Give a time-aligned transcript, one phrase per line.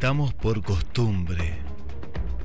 [0.00, 1.58] Limitamos por costumbre,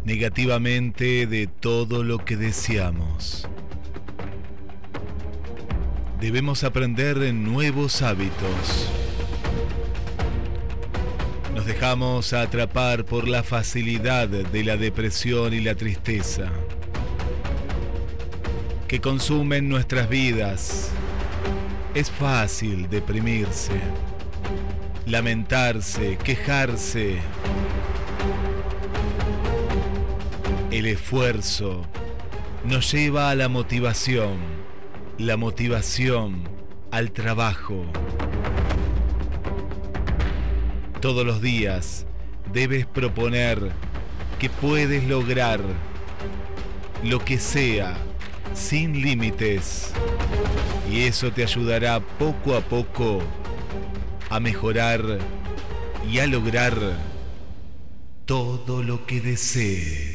[0.03, 3.47] negativamente de todo lo que deseamos.
[6.19, 8.89] Debemos aprender nuevos hábitos.
[11.55, 16.51] Nos dejamos atrapar por la facilidad de la depresión y la tristeza
[18.89, 20.91] que consumen nuestras vidas.
[21.93, 23.79] Es fácil deprimirse
[25.05, 27.19] lamentarse, quejarse.
[30.71, 31.85] El esfuerzo
[32.63, 34.37] nos lleva a la motivación,
[35.17, 36.49] la motivación
[36.91, 37.85] al trabajo.
[41.01, 42.07] Todos los días
[42.51, 43.71] debes proponer
[44.39, 45.61] que puedes lograr
[47.03, 47.95] lo que sea
[48.53, 49.91] sin límites
[50.91, 53.21] y eso te ayudará poco a poco
[54.29, 55.19] a mejorar
[56.09, 56.75] y a lograr
[58.25, 60.14] todo lo que desees.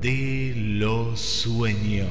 [0.00, 2.06] De los sueños.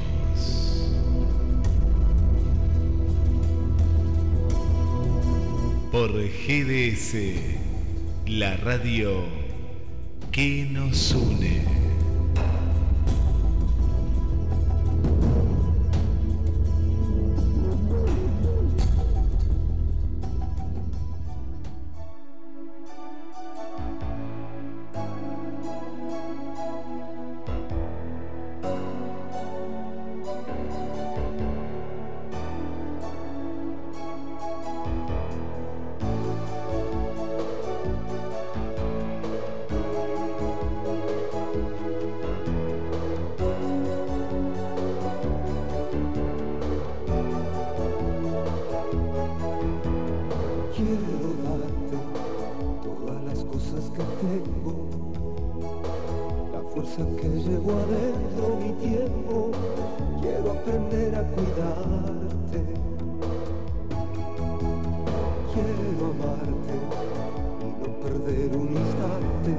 [5.92, 7.16] Por GDS,
[8.26, 9.37] la radio
[54.28, 54.74] tengo,
[56.52, 59.52] la fuerza que llevo adentro, mi tiempo,
[60.22, 62.60] quiero aprender a cuidarte,
[65.54, 66.76] quiero amarte
[67.62, 69.54] y no perder un instante,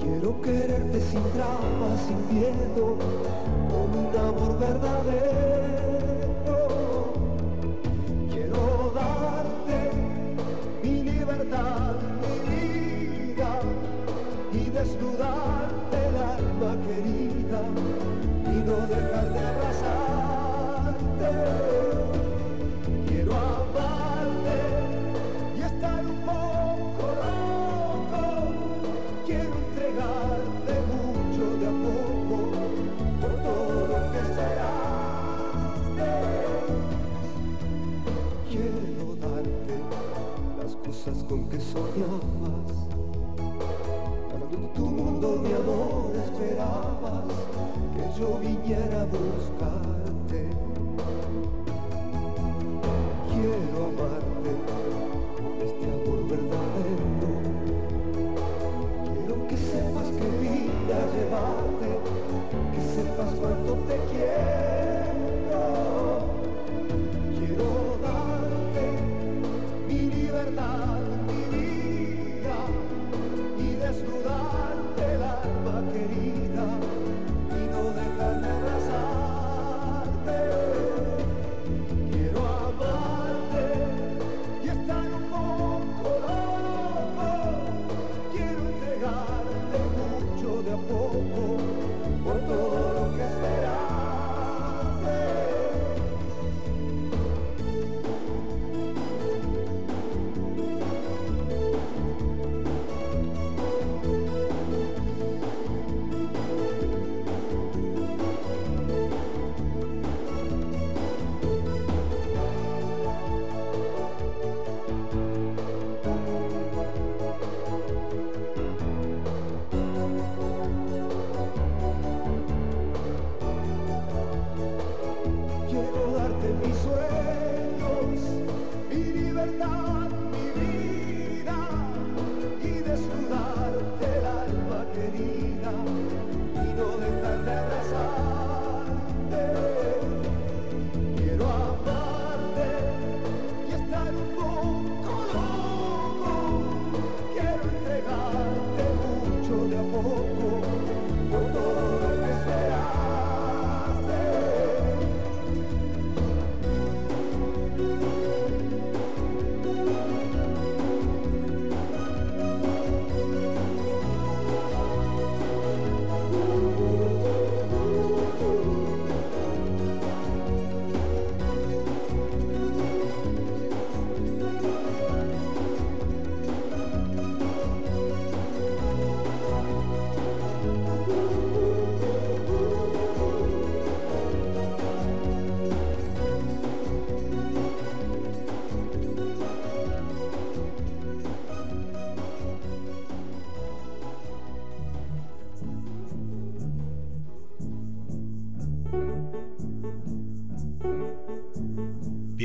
[0.00, 2.96] quiero quererte sin trama, sin miedo,
[3.70, 5.97] con un amor verdadero.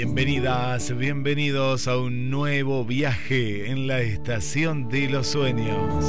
[0.06, 6.06] Bienvenidas, bienvenidos a un nuevo viaje en la estación de los sueños.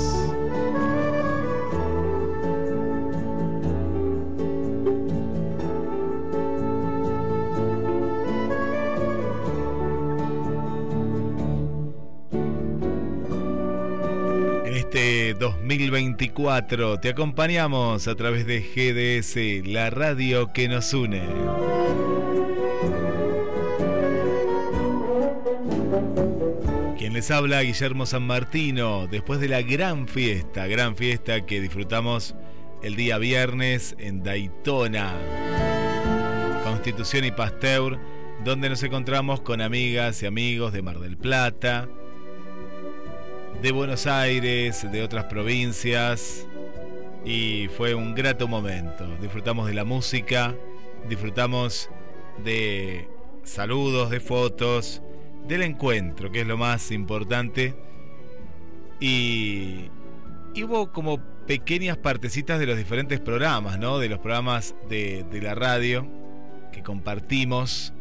[14.66, 21.63] En este 2024 te acompañamos a través de GDS, la radio que nos une.
[27.14, 32.34] Les habla, Guillermo San Martino, después de la gran fiesta, gran fiesta que disfrutamos
[32.82, 35.14] el día viernes en Daytona,
[36.64, 38.00] Constitución y Pasteur,
[38.42, 41.88] donde nos encontramos con amigas y amigos de Mar del Plata,
[43.62, 46.48] de Buenos Aires, de otras provincias,
[47.24, 49.06] y fue un grato momento.
[49.22, 50.52] Disfrutamos de la música,
[51.08, 51.90] disfrutamos
[52.42, 53.08] de
[53.44, 55.00] saludos, de fotos,
[55.46, 57.74] del encuentro, que es lo más importante.
[59.00, 59.90] Y,
[60.54, 63.98] y hubo como pequeñas partecitas de los diferentes programas, ¿no?
[63.98, 66.06] De los programas de, de la radio
[66.72, 67.92] que compartimos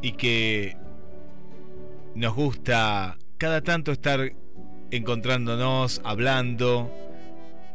[0.00, 0.76] y que
[2.14, 4.32] nos gusta cada tanto estar
[4.90, 6.92] encontrándonos, hablando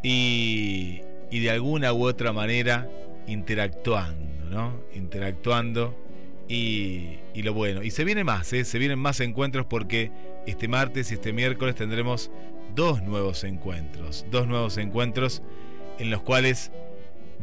[0.01, 2.89] y, y de alguna u otra manera
[3.27, 4.81] interactuando, ¿no?
[4.93, 6.02] Interactuando
[6.47, 7.83] y, y lo bueno.
[7.83, 8.65] Y se viene más, ¿eh?
[8.65, 10.12] se vienen más encuentros porque
[10.45, 12.31] este martes y este miércoles tendremos
[12.75, 14.25] dos nuevos encuentros.
[14.31, 15.41] Dos nuevos encuentros
[16.00, 16.71] en los cuales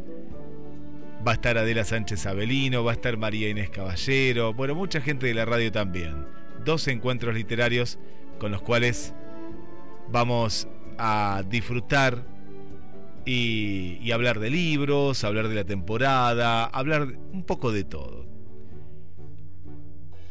[1.26, 5.26] Va a estar Adela Sánchez Avelino, va a estar María Inés Caballero, bueno, mucha gente
[5.26, 6.26] de la radio también.
[6.64, 7.98] Dos encuentros literarios
[8.38, 9.14] con los cuales
[10.08, 12.24] vamos a disfrutar
[13.26, 18.26] y, hablar de libros, hablar de la temporada, hablar un poco de todo.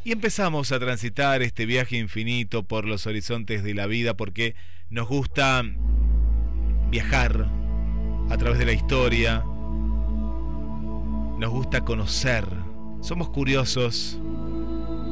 [0.03, 4.55] Y empezamos a transitar este viaje infinito por los horizontes de la vida porque
[4.89, 5.63] nos gusta
[6.89, 7.49] viajar
[8.29, 9.43] a través de la historia,
[11.39, 12.45] nos gusta conocer,
[13.01, 14.19] somos curiosos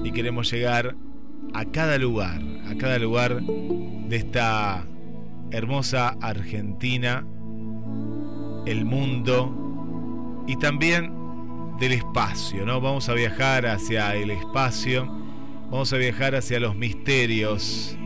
[0.03, 0.96] y queremos llegar
[1.53, 4.86] a cada lugar, a cada lugar de esta
[5.51, 7.25] hermosa Argentina,
[8.65, 11.13] el mundo y también
[11.79, 12.79] del espacio, ¿no?
[12.79, 15.05] Vamos a viajar hacia el espacio,
[15.70, 17.98] vamos a viajar hacia los misterios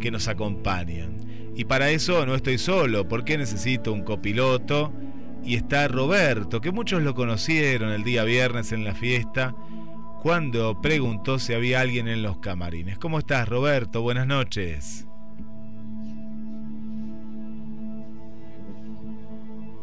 [0.00, 1.16] que nos acompañan.
[1.54, 4.92] Y para eso no estoy solo, porque necesito un copiloto.
[5.44, 9.54] Y está Roberto, que muchos lo conocieron el día viernes en la fiesta,
[10.22, 12.98] cuando preguntó si había alguien en los camarines.
[12.98, 14.02] ¿Cómo estás, Roberto?
[14.02, 15.08] Buenas noches.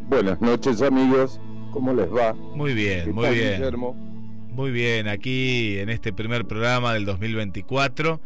[0.10, 1.40] Buenas noches, amigos.
[1.72, 2.34] ¿Cómo les va?
[2.34, 3.62] Muy bien, muy bien.
[4.50, 8.20] Muy bien, aquí en este primer programa del 2024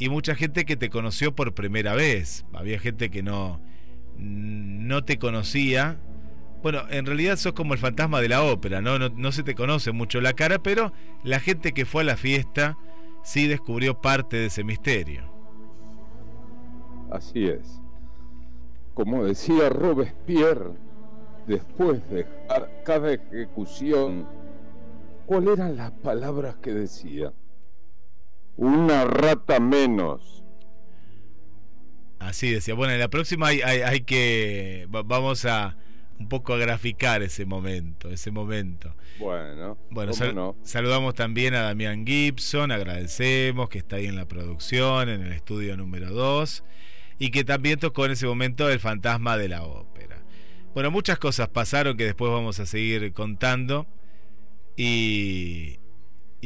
[0.00, 2.44] y mucha gente que te conoció por primera vez.
[2.52, 3.60] Había gente que no
[4.18, 6.00] no te conocía.
[6.64, 8.98] Bueno, en realidad sos como el fantasma de la ópera, ¿no?
[8.98, 10.92] No, no se te conoce mucho la cara, pero
[11.22, 12.76] la gente que fue a la fiesta
[13.22, 15.22] sí descubrió parte de ese misterio.
[17.12, 17.80] Así es.
[18.94, 20.83] Como decía Robespierre,
[21.46, 22.26] después de
[22.84, 24.26] cada ejecución,
[25.26, 27.32] ¿cuáles eran las palabras que decía?
[28.56, 30.44] Una rata menos.
[32.18, 32.74] Así decía.
[32.74, 34.86] Bueno, en la próxima hay, hay, que.
[34.88, 35.76] Vamos a
[36.18, 38.94] un poco a graficar ese momento, ese momento.
[39.18, 45.22] Bueno, bueno saludamos también a Damián Gibson, agradecemos que está ahí en la producción, en
[45.22, 46.64] el estudio número 2,
[47.18, 49.93] y que también tocó en ese momento el fantasma de la ópera.
[50.74, 53.86] Bueno, muchas cosas pasaron que después vamos a seguir contando
[54.76, 55.78] y,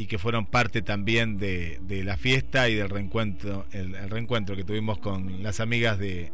[0.07, 5.41] que fueron parte también de, la fiesta y del reencuentro, el, reencuentro que tuvimos con
[5.41, 6.31] las amigas de,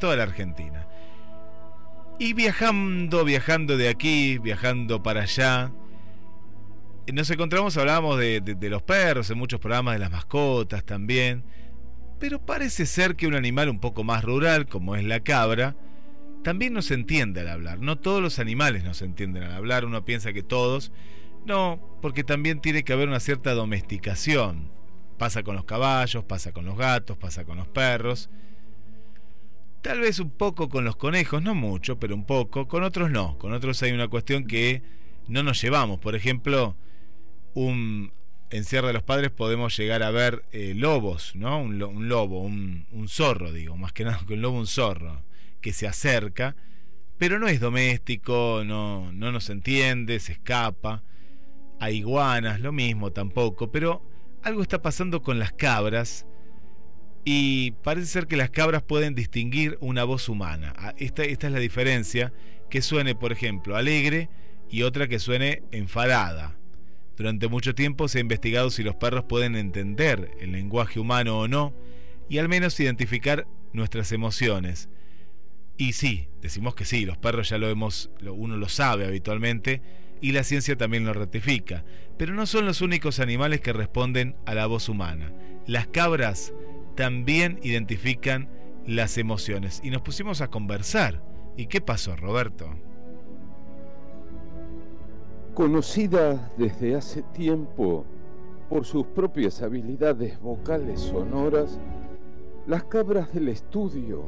[0.00, 0.88] toda la Argentina.
[2.18, 5.70] Y viajando, viajando de aquí, viajando para allá,
[7.12, 11.44] nos encontramos, hablábamos de, los perros, en muchos programas de las mascotas también,
[12.18, 15.76] pero parece ser que un animal un poco más rural, como es la cabra,
[16.46, 17.80] también nos entiende al hablar.
[17.80, 20.92] No todos los animales nos entienden al hablar, uno piensa que todos.
[21.44, 24.70] No, porque también tiene que haber una cierta domesticación.
[25.18, 28.30] Pasa con los caballos, pasa con los gatos, pasa con los perros.
[29.82, 32.68] Tal vez un poco con los conejos, no mucho, pero un poco.
[32.68, 33.36] Con otros no.
[33.38, 34.84] Con otros hay una cuestión que
[35.26, 35.98] no nos llevamos.
[35.98, 36.76] Por ejemplo,
[37.54, 38.12] un,
[38.50, 41.58] en Sierra de los Padres podemos llegar a ver eh, lobos, ¿no?
[41.60, 45.26] Un, lobo, un, un, zorro, digo, más que nada que un lobo, un zorro
[45.60, 46.56] que se acerca,
[47.18, 51.02] pero no es doméstico, no, no nos entiende, se escapa.
[51.78, 54.02] A iguanas, lo mismo tampoco, pero
[54.42, 56.26] algo está pasando con las cabras
[57.28, 60.72] y parece ser que las cabras pueden distinguir una voz humana.
[60.78, 62.32] Ah, esta, esta es la diferencia,
[62.70, 64.30] que suene, por ejemplo, alegre
[64.70, 66.56] y otra que suene enfadada.
[67.16, 71.48] Durante mucho tiempo se ha investigado si los perros pueden entender el lenguaje humano o
[71.48, 71.74] no,
[72.28, 74.88] y al menos identificar nuestras emociones.
[75.78, 79.82] Y sí, decimos que sí, los perros ya lo hemos, uno lo sabe habitualmente
[80.20, 81.84] y la ciencia también lo ratifica,
[82.16, 85.32] pero no son los únicos animales que responden a la voz humana.
[85.66, 86.54] Las cabras
[86.94, 88.48] también identifican
[88.86, 91.22] las emociones y nos pusimos a conversar.
[91.58, 92.70] ¿Y qué pasó, Roberto?
[95.54, 98.06] Conocida desde hace tiempo
[98.70, 101.78] por sus propias habilidades vocales sonoras,
[102.66, 104.24] las cabras del estudio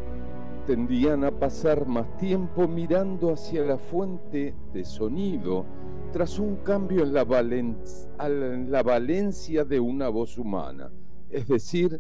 [0.68, 5.64] tendían a pasar más tiempo mirando hacia la fuente de sonido
[6.12, 10.90] tras un cambio en la, valencia de una voz humana,
[11.30, 11.98] es decir,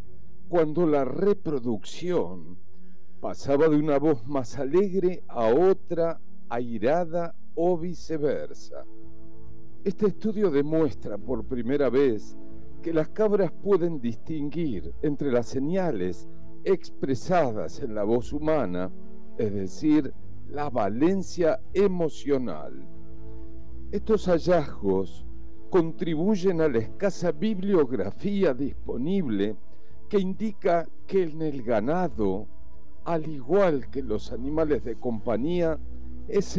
[0.50, 2.58] cuando la reproducción
[3.22, 6.20] pasaba de una voz más alegre a otra
[6.50, 8.84] airada o viceversa.
[9.82, 12.36] Este estudio demuestra por primera vez
[12.82, 16.28] que las cabras pueden distinguir entre las señales
[16.64, 18.90] expresadas en la voz humana,
[19.38, 20.12] es decir,
[20.50, 22.86] la valencia emocional.
[23.92, 25.24] Estos hallazgos
[25.70, 29.56] contribuyen a la escasa bibliografía disponible
[30.08, 32.46] que indica que en el ganado,
[33.04, 35.78] al igual que los animales de compañía,
[36.26, 36.58] es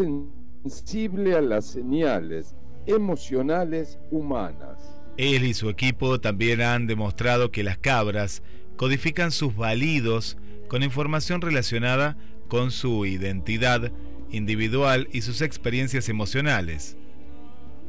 [0.63, 5.01] sensible a las señales emocionales humanas.
[5.17, 8.41] Él y su equipo también han demostrado que las cabras
[8.79, 10.37] codifican sus balidos
[10.69, 12.15] con información relacionada
[12.47, 13.91] con su identidad
[14.31, 16.95] individual y sus experiencias emocionales.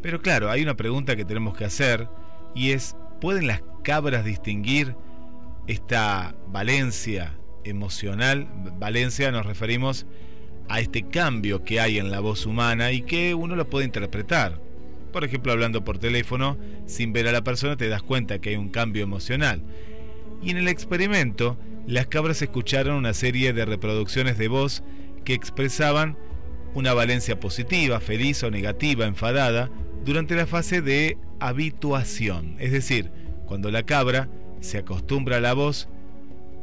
[0.02, 2.08] Pero claro, hay una pregunta que tenemos que hacer
[2.56, 4.96] y es, ¿pueden las cabras distinguir
[5.68, 8.48] esta valencia emocional?
[8.80, 10.06] Valencia nos referimos
[10.68, 14.60] a este cambio que hay en la voz humana y que uno lo puede interpretar.
[15.12, 18.56] Por ejemplo, hablando por teléfono, sin ver a la persona te das cuenta que hay
[18.56, 19.62] un cambio emocional.
[20.42, 24.82] Y en el experimento, las cabras escucharon una serie de reproducciones de voz
[25.24, 26.16] que expresaban
[26.74, 29.70] una valencia positiva, feliz o negativa, enfadada,
[30.04, 33.10] durante la fase de habituación, es decir,
[33.46, 34.28] cuando la cabra
[34.60, 35.88] se acostumbra a la voz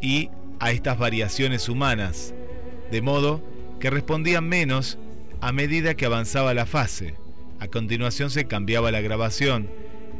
[0.01, 0.29] y
[0.59, 2.33] a estas variaciones humanas,
[2.91, 3.43] de modo
[3.79, 4.97] que respondían menos
[5.41, 7.15] a medida que avanzaba la fase.
[7.59, 9.69] A continuación se cambiaba la grabación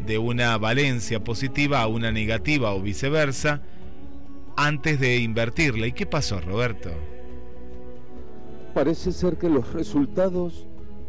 [0.05, 3.61] de una valencia positiva a una negativa o viceversa
[4.55, 5.87] antes de invertirla.
[5.87, 6.89] ¿Y qué pasó, Roberto?
[8.73, 10.67] Parece ser que los resultados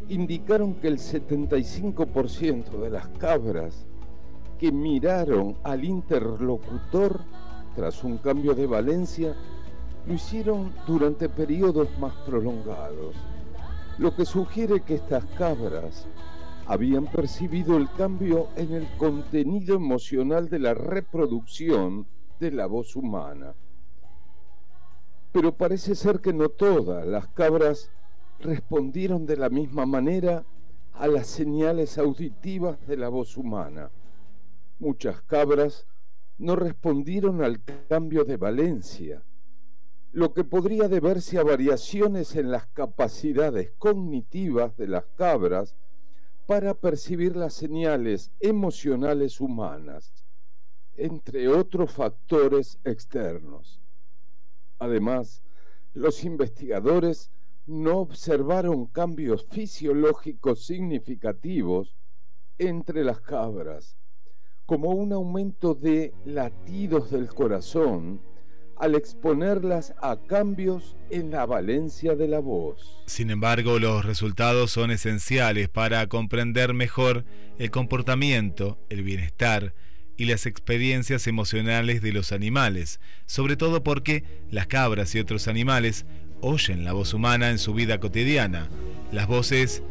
[0.09, 3.87] indicaron que el 75% de las cabras
[4.59, 7.21] que miraron al interlocutor
[7.76, 9.35] tras un cambio de valencia
[10.07, 13.14] lo hicieron durante periodos más prolongados,
[13.99, 16.07] lo que sugiere que estas cabras
[16.68, 22.06] habían percibido el cambio en el contenido emocional de la reproducción
[22.38, 23.54] de la voz humana.
[25.32, 27.90] Pero parece ser que no todas las cabras
[28.40, 30.44] respondieron de la misma manera
[30.92, 33.90] a las señales auditivas de la voz humana.
[34.78, 35.87] Muchas cabras
[36.37, 39.22] no respondieron al cambio de valencia,
[40.12, 45.74] lo que podría deberse a variaciones en las capacidades cognitivas de las cabras
[46.48, 50.24] para percibir las señales emocionales humanas,
[50.94, 53.82] entre otros factores externos.
[54.78, 55.42] Además,
[55.92, 57.30] los investigadores
[57.66, 61.94] no observaron cambios fisiológicos significativos
[62.56, 63.98] entre las cabras,
[64.64, 68.22] como un aumento de latidos del corazón
[68.79, 73.03] al exponerlas a cambios en la valencia de la voz.
[73.07, 77.25] Sin embargo, los resultados son esenciales para comprender mejor
[77.59, 79.75] el comportamiento, el bienestar
[80.17, 86.07] y las experiencias emocionales de los animales, sobre todo porque las cabras y otros animales
[86.41, 88.69] oyen la voz humana en su vida cotidiana.
[89.12, 89.83] Las voces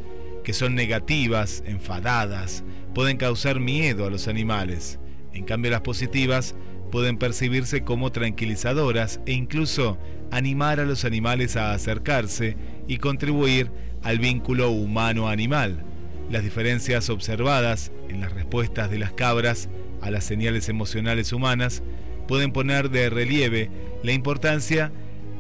[0.44, 5.00] que son negativas, enfadadas, pueden causar miedo a los animales.
[5.34, 6.56] En cambio, las positivas
[6.92, 9.98] pueden percibirse como tranquilizadoras e incluso
[10.32, 13.72] animar a los animales a acercarse y contribuir
[14.04, 15.84] al vínculo humano-animal.
[16.30, 19.70] Las diferencias observadas en las respuestas de las cabras
[20.02, 21.84] a las señales emocionales humanas
[22.28, 23.70] pueden poner de relieve
[24.04, 24.92] la importancia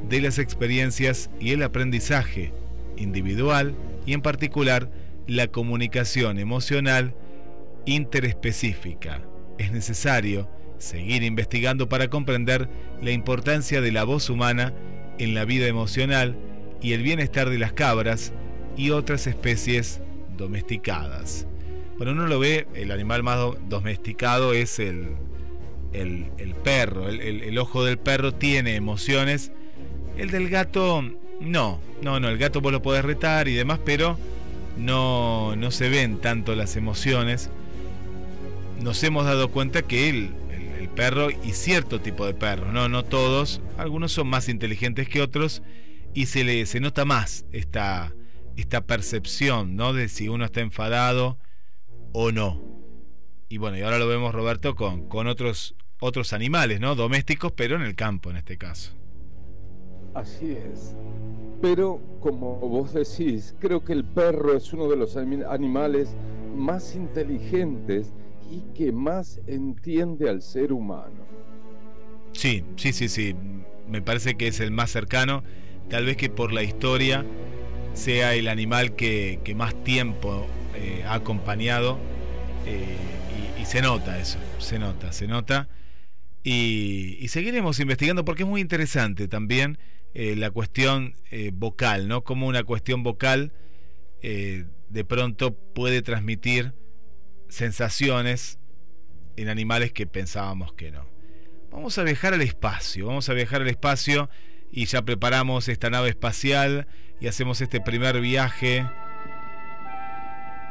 [0.10, 2.54] de las experiencias y el aprendizaje
[2.96, 4.90] individual y en particular
[5.28, 7.14] la comunicación emocional
[7.86, 9.22] interespecífica.
[9.58, 12.70] Es necesario seguir investigando para comprender
[13.02, 14.74] la importancia de la voz humana
[15.20, 16.38] en la vida emocional
[16.82, 18.34] y el bienestar de las cabras
[18.76, 20.02] y otras especies
[20.38, 21.48] domesticadas.
[21.98, 25.16] Bueno, uno lo ve, el animal más domesticado es el,
[25.94, 29.52] el, perro, el ojo del perro tiene emociones
[30.18, 31.04] el del gato,
[31.40, 34.18] no, no, no, el gato vos lo podés retar y demás, pero
[34.78, 37.50] no, no se ven tanto las emociones.
[38.82, 40.32] Nos hemos dado cuenta que el,
[40.98, 45.62] perro y cierto tipo de perros, no, no todos, algunos son más inteligentes que otros
[46.16, 48.16] y se le se nota más esta,
[48.56, 49.94] esta percepción, ¿no?
[49.94, 51.38] De si uno está enfadado
[52.14, 52.62] o no.
[53.48, 56.96] Y bueno, y ahora lo vemos Roberto con, con otros, otros animales, ¿no?
[56.96, 58.94] Domésticos, pero en el campo en este caso.
[60.16, 60.96] Así es.
[61.62, 66.16] Pero como vos decís, creo que el perro es uno de los animales
[66.56, 68.12] más inteligentes
[68.50, 71.26] y que más entiende al ser humano.
[72.32, 73.36] Sí, sí, sí, sí.
[73.88, 75.44] Me parece que es el más cercano.
[75.90, 77.26] Tal vez que por la historia
[77.94, 81.98] sea el animal que, más tiempo eh, ha acompañado.
[82.66, 82.98] Eh,
[83.60, 85.68] y, se nota eso, se nota, se nota.
[86.44, 89.78] Y, seguiremos investigando porque es muy interesante también
[90.14, 91.16] eh, la cuestión
[91.54, 92.24] vocal, ¿no?
[92.24, 93.52] Como una cuestión vocal
[94.22, 96.74] de pronto puede transmitir
[97.50, 98.60] sensaciones
[99.36, 101.06] en animales que pensábamos que no.
[101.72, 104.30] Vamos a viajar al espacio, vamos a viajar al espacio
[104.72, 106.88] y ya preparamos esta nave espacial
[107.20, 108.86] y hacemos este primer viaje.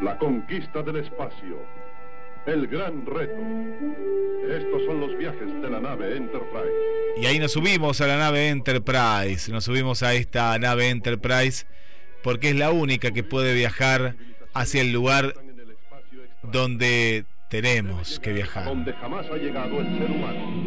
[0.01, 1.59] La conquista del espacio.
[2.47, 3.43] El gran reto.
[4.49, 6.71] Estos son los viajes de la nave Enterprise.
[7.21, 9.51] Y ahí nos subimos a la nave Enterprise.
[9.51, 11.67] Nos subimos a esta nave Enterprise
[12.23, 14.17] porque es la única que puede viajar
[14.55, 15.35] hacia el lugar
[16.51, 18.65] donde tenemos que viajar.
[18.65, 20.67] Donde jamás ha llegado el ser humano.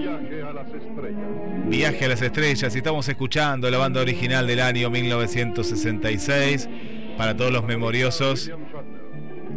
[0.00, 1.68] Viaje a las estrellas.
[1.68, 2.74] Viaje a las estrellas.
[2.74, 6.68] Y estamos escuchando la banda original del año 1966
[7.16, 8.50] para todos los memoriosos,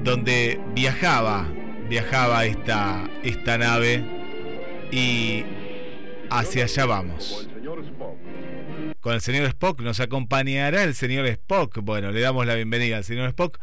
[0.03, 1.47] donde viajaba,
[1.89, 4.03] viajaba esta, esta nave
[4.91, 5.45] y
[6.29, 7.49] hacia allá vamos.
[8.99, 11.79] Con el señor Spock nos acompañará el señor Spock.
[11.81, 13.59] Bueno, le damos la bienvenida al señor Spock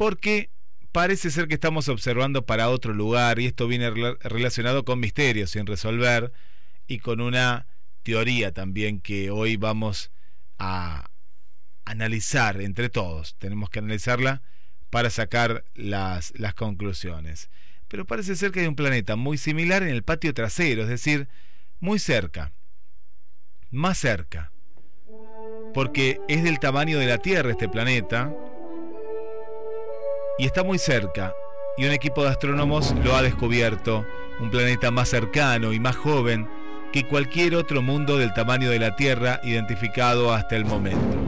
[0.00, 0.48] porque
[0.92, 5.50] parece ser que estamos observando para otro lugar y esto viene rela- relacionado con misterios
[5.50, 6.32] sin resolver
[6.86, 7.66] y con una
[8.02, 10.10] teoría también que hoy vamos
[10.58, 11.10] a
[11.84, 13.34] analizar entre todos.
[13.36, 14.40] Tenemos que analizarla
[14.88, 17.50] para sacar las, las conclusiones.
[17.86, 21.28] Pero parece ser que hay un planeta muy similar en el patio trasero, es decir,
[21.78, 22.54] muy cerca,
[23.70, 24.50] más cerca,
[25.74, 28.34] porque es del tamaño de la Tierra este planeta
[30.40, 31.34] y está muy cerca.
[31.76, 34.06] Y un equipo de astrónomos lo ha descubierto,
[34.40, 36.48] un planeta más cercano y más joven
[36.92, 41.18] que cualquier otro mundo del tamaño de la Tierra identificado hasta el momento.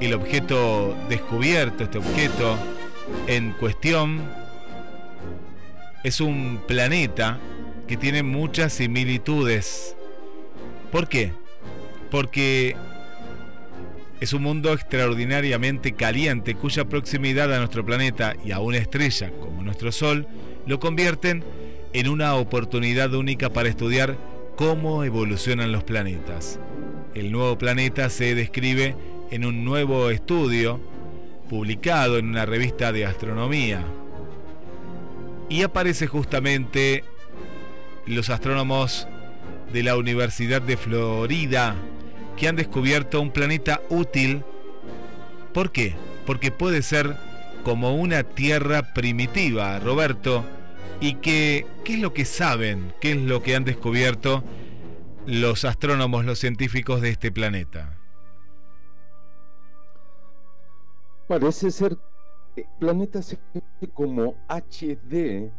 [0.00, 2.56] El objeto descubierto, este objeto
[3.26, 4.22] en cuestión,
[6.04, 7.40] es un planeta
[7.88, 9.96] que tiene muchas similitudes.
[10.92, 11.32] ¿Por qué?
[12.12, 12.76] Porque
[14.20, 19.62] es un mundo extraordinariamente caliente cuya proximidad a nuestro planeta y a una estrella como
[19.62, 20.26] nuestro Sol
[20.66, 21.42] lo convierten
[21.94, 24.18] en una oportunidad única para estudiar
[24.56, 26.60] cómo evolucionan los planetas.
[27.14, 28.94] El nuevo planeta se describe
[29.30, 30.80] en un nuevo estudio
[31.48, 33.82] publicado en una revista de astronomía.
[35.48, 37.04] Y aparece justamente
[38.06, 39.08] los astrónomos
[39.72, 41.74] de la Universidad de Florida
[42.40, 44.42] que han descubierto un planeta útil.
[45.52, 45.94] ¿Por qué?
[46.24, 47.14] Porque puede ser
[47.64, 50.42] como una Tierra primitiva, Roberto.
[51.00, 52.94] ¿Y que, qué es lo que saben?
[52.98, 54.42] ¿Qué es lo que han descubierto
[55.26, 57.98] los astrónomos, los científicos de este planeta?
[61.28, 61.98] Parece ser
[62.54, 63.38] que el planeta se
[63.92, 65.52] como HD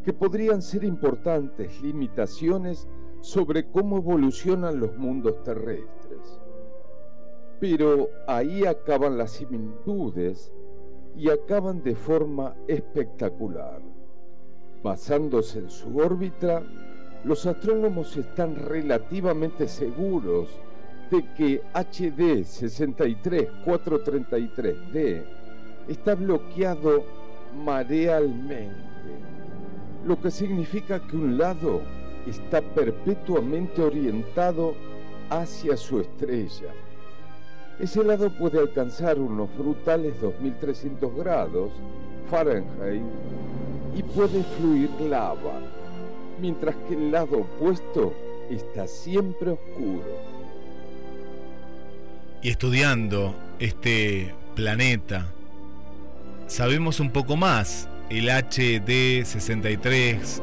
[0.03, 2.87] que podrían ser importantes limitaciones
[3.19, 6.39] sobre cómo evolucionan los mundos terrestres.
[7.59, 10.53] Pero ahí acaban las similitudes
[11.17, 13.81] y acaban de forma espectacular.
[14.83, 16.61] Basándose en su órbita,
[17.23, 20.59] los astrónomos están relativamente seguros
[21.11, 25.23] de que HD 63433D
[25.89, 27.03] está bloqueado
[27.63, 28.71] marealmente,
[30.05, 31.81] lo que significa que un lado
[32.25, 34.73] está perpetuamente orientado
[35.29, 36.73] hacia su estrella.
[37.79, 41.71] Ese lado puede alcanzar unos brutales 2300 grados
[42.29, 43.01] Fahrenheit
[43.95, 45.59] y puede fluir lava,
[46.39, 48.13] mientras que el lado opuesto
[48.49, 50.30] está siempre oscuro.
[52.41, 55.27] Y estudiando este planeta,
[56.47, 57.87] sabemos un poco más.
[58.09, 60.41] El HD 63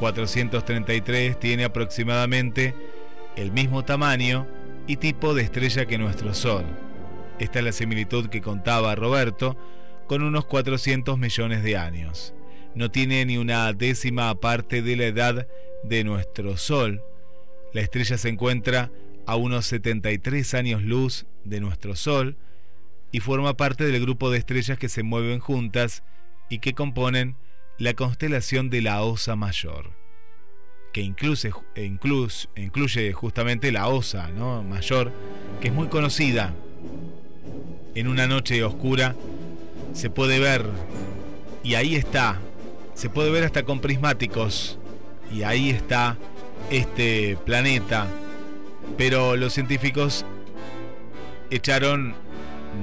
[0.00, 2.74] 433 tiene aproximadamente
[3.36, 4.46] el mismo tamaño
[4.86, 6.64] y tipo de estrella que nuestro Sol.
[7.38, 9.56] Esta es la similitud que contaba Roberto
[10.06, 12.34] con unos 400 millones de años.
[12.74, 15.46] No tiene ni una décima parte de la edad
[15.84, 17.02] de nuestro Sol.
[17.72, 18.90] La estrella se encuentra
[19.30, 22.36] a unos 73 años luz de nuestro Sol
[23.12, 26.02] y forma parte del grupo de estrellas que se mueven juntas
[26.48, 27.36] y que componen
[27.78, 29.92] la constelación de la Osa Mayor,
[30.92, 31.52] que incluye,
[32.56, 34.28] incluye justamente la Osa.
[34.68, 35.12] Mayor,
[35.60, 36.52] que es muy conocida.
[37.94, 39.14] En una noche oscura
[39.92, 40.66] se puede ver,
[41.62, 42.40] y ahí está,
[42.94, 44.76] se puede ver hasta con prismáticos.
[45.32, 46.18] Y ahí está
[46.68, 48.08] este planeta.
[48.96, 50.24] Pero los científicos
[51.50, 52.14] echaron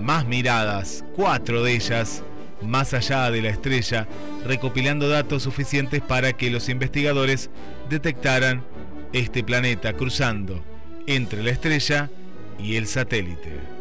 [0.02, 2.24] más miradas, cuatro de ellas,
[2.62, 4.08] más allá de la estrella,
[4.46, 7.50] recopilando datos suficientes para que los investigadores
[7.90, 8.64] detectaran
[9.14, 10.64] este planeta cruzando
[11.06, 12.10] entre la estrella
[12.60, 13.77] y el satélite.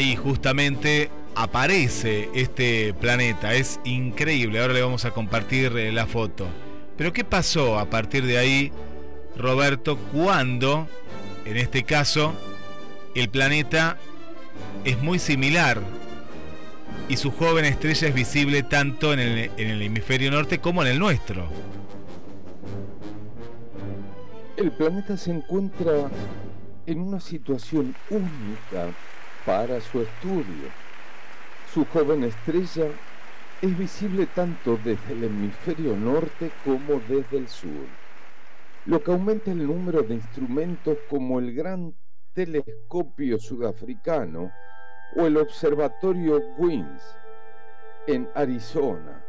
[0.00, 3.54] Ahí justamente aparece este planeta.
[3.54, 4.60] Es increíble.
[4.60, 6.46] Ahora le vamos a compartir eh, la foto.
[6.96, 8.72] Pero ¿qué pasó a partir de ahí,
[9.36, 10.88] Roberto, cuando,
[11.44, 12.34] en este caso,
[13.14, 13.98] el planeta
[14.84, 15.80] es muy similar
[17.08, 20.88] y su joven estrella es visible tanto en el, en el hemisferio norte como en
[20.88, 21.48] el nuestro?
[24.56, 26.10] El planeta se encuentra
[26.86, 28.88] en una situación única
[29.44, 30.68] para su estudio.
[31.72, 32.88] Su joven estrella
[33.62, 37.86] es visible tanto desde el hemisferio norte como desde el sur,
[38.86, 41.94] lo que aumenta el número de instrumentos como el Gran
[42.32, 44.50] Telescopio Sudafricano
[45.16, 47.02] o el Observatorio Queens
[48.06, 49.24] en Arizona.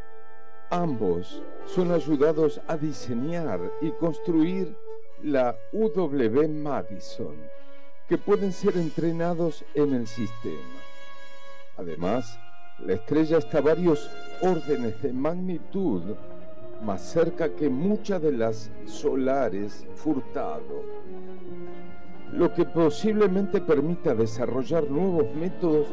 [0.70, 4.74] Ambos son ayudados a diseñar y construir
[5.22, 7.51] la UW Madison
[8.12, 10.60] que pueden ser entrenados en el sistema.
[11.78, 12.38] Además,
[12.84, 14.10] la estrella está a varios
[14.42, 16.02] órdenes de magnitud
[16.84, 20.84] más cerca que muchas de las solares Furtado,
[22.34, 25.86] lo que posiblemente permita desarrollar nuevos métodos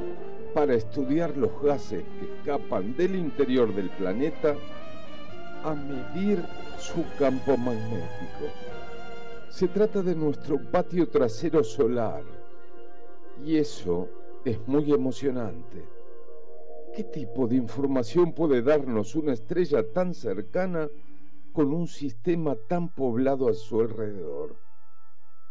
[0.53, 4.55] para estudiar los gases que escapan del interior del planeta
[5.63, 6.43] a medir
[6.79, 8.68] su campo magnético.
[9.59, 12.23] Se trata de nuestro patio trasero solar
[13.43, 14.07] y eso
[14.45, 15.85] es muy emocionante.
[16.95, 20.87] ¿Qué tipo de información puede darnos una estrella tan cercana
[21.51, 24.55] con un sistema tan poblado a su alrededor?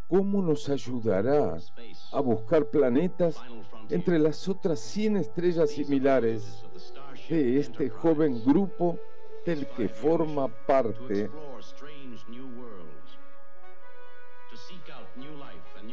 [0.09, 1.59] ¿Cómo nos ayudará
[2.11, 3.37] a buscar planetas
[3.91, 6.65] entre las otras 100 estrellas similares
[7.29, 8.99] de este joven grupo
[9.45, 11.29] del que forma parte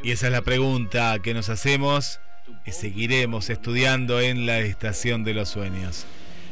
[0.05, 2.19] Y esa es la pregunta que nos hacemos
[2.63, 6.05] y seguiremos estudiando en la Estación de los Sueños.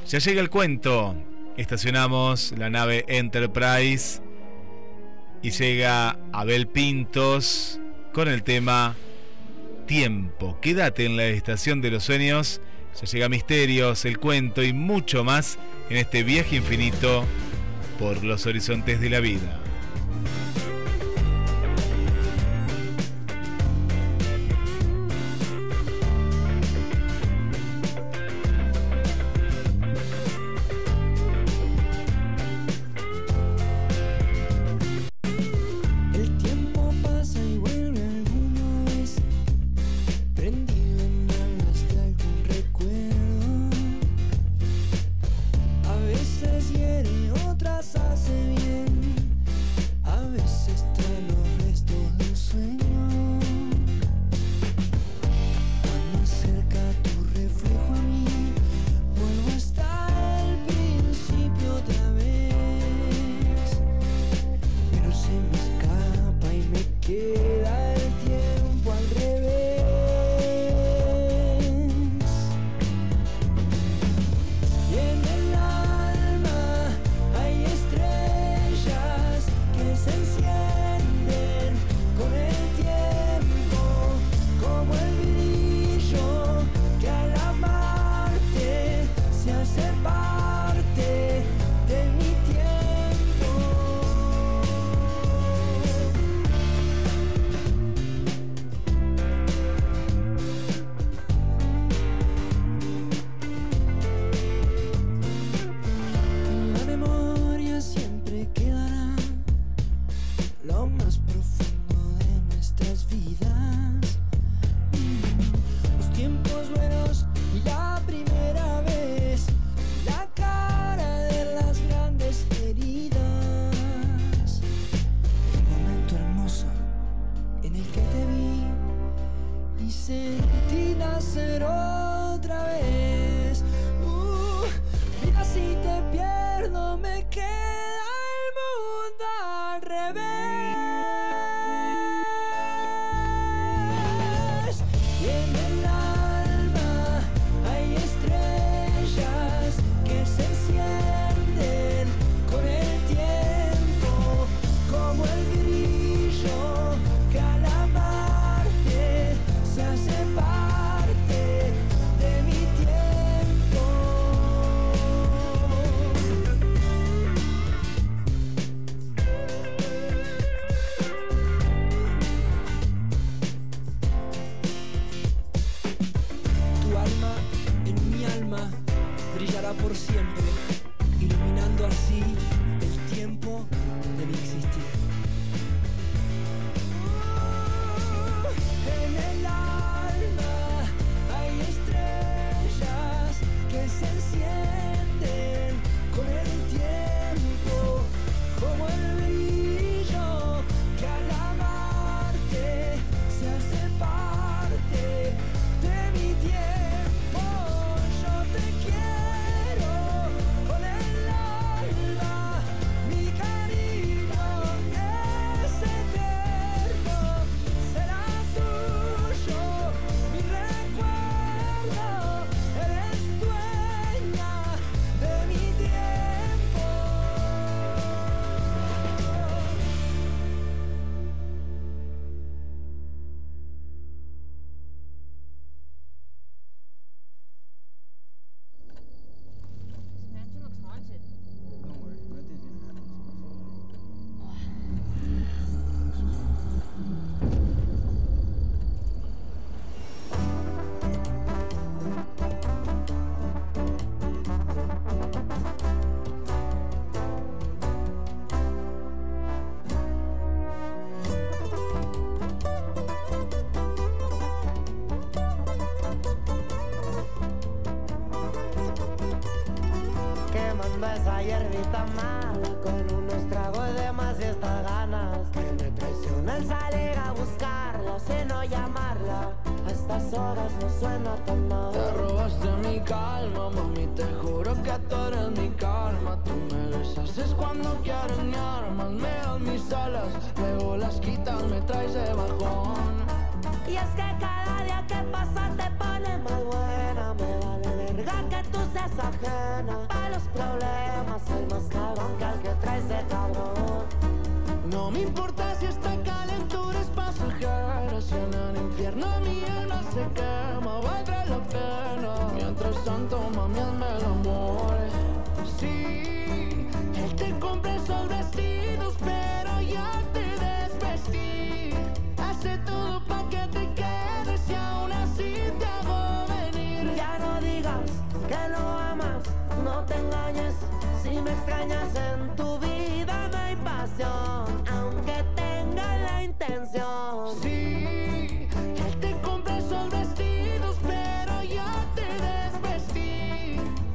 [0.07, 1.15] Ya llega el cuento.
[1.55, 4.23] Estacionamos la nave Enterprise
[5.43, 7.79] y llega Abel Pintos
[8.11, 8.95] con el tema
[9.85, 10.57] Tiempo.
[10.59, 12.59] Quédate en la Estación de los Sueños.
[12.99, 15.59] Ya llega Misterios, el cuento y mucho más
[15.91, 17.23] en este viaje infinito
[17.99, 19.59] por los horizontes de la vida.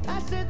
[0.08, 0.47] I said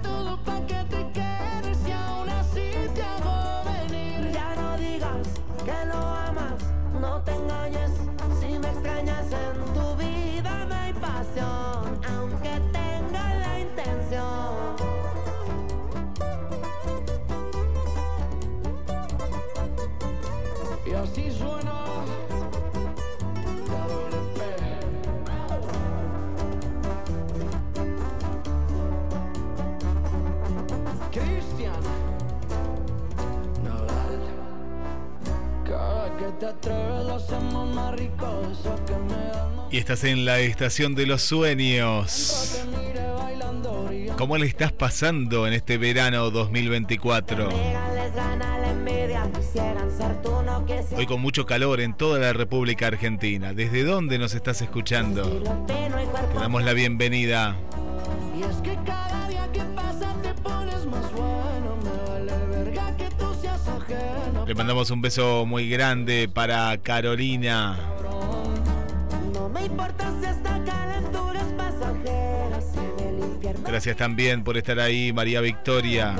[39.79, 42.60] estás en la estación de los sueños.
[44.16, 47.48] ¿Cómo le estás pasando en este verano 2024?
[50.96, 53.54] Hoy con mucho calor en toda la República Argentina.
[53.54, 55.42] ¿Desde dónde nos estás escuchando?
[55.68, 57.56] Te damos la bienvenida.
[64.44, 67.98] Le mandamos un beso muy grande para Carolina.
[73.69, 76.16] Gracias también por estar ahí, María Victoria.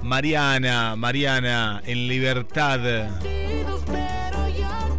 [0.00, 2.78] Mariana, Mariana, en libertad.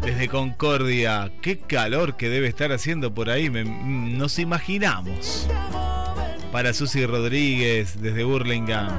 [0.01, 5.47] Desde Concordia, qué calor que debe estar haciendo por ahí, Me, nos imaginamos.
[6.51, 8.91] Para Susi Rodríguez, desde Burlingame.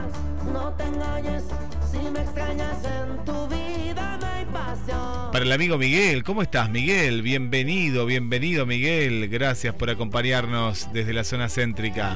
[0.53, 1.45] No te engañes,
[1.90, 6.22] si me extrañas en tu vida no hay pasión para el amigo Miguel.
[6.24, 7.22] ¿Cómo estás, Miguel?
[7.22, 9.28] Bienvenido, bienvenido, Miguel.
[9.30, 12.14] Gracias por acompañarnos desde la zona céntrica.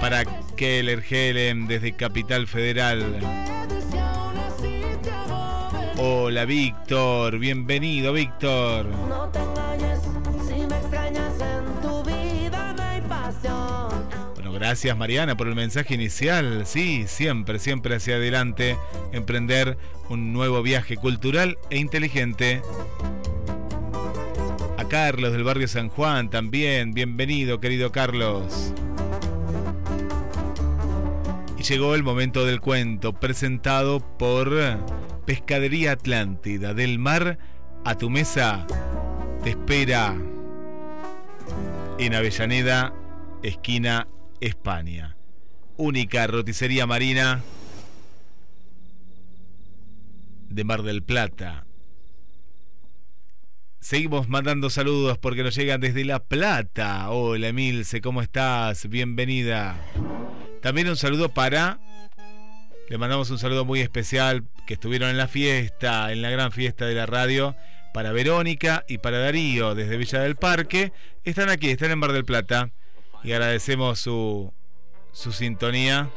[0.00, 0.24] Para
[0.56, 3.18] Keller Helen desde Capital Federal.
[5.98, 7.38] Hola, Víctor.
[7.40, 8.86] Bienvenido, Víctor.
[14.58, 16.66] gracias Mariana por el mensaje inicial.
[16.66, 18.76] Sí, siempre, siempre hacia adelante,
[19.12, 19.76] emprender
[20.08, 22.62] un nuevo viaje cultural e inteligente.
[24.78, 28.72] A Carlos del barrio San Juan también, bienvenido querido Carlos.
[31.58, 34.50] Y llegó el momento del cuento, presentado por
[35.26, 37.38] Pescadería Atlántida, del mar
[37.84, 38.66] a tu mesa.
[39.44, 40.16] Te espera
[41.98, 42.94] en Avellaneda,
[43.42, 44.08] esquina
[44.40, 45.16] España.
[45.76, 47.42] Única roticería marina
[50.48, 51.66] de Mar del Plata.
[53.80, 57.10] Seguimos mandando saludos porque nos llegan desde La Plata.
[57.10, 58.88] Hola Emilce, ¿cómo estás?
[58.88, 59.76] Bienvenida.
[60.62, 61.78] También un saludo para...
[62.88, 66.86] Le mandamos un saludo muy especial que estuvieron en la fiesta, en la gran fiesta
[66.86, 67.56] de la radio,
[67.92, 70.92] para Verónica y para Darío desde Villa del Parque.
[71.24, 72.70] Están aquí, están en Mar del Plata
[73.26, 74.52] y agradecemos su,
[75.10, 76.08] su sintonía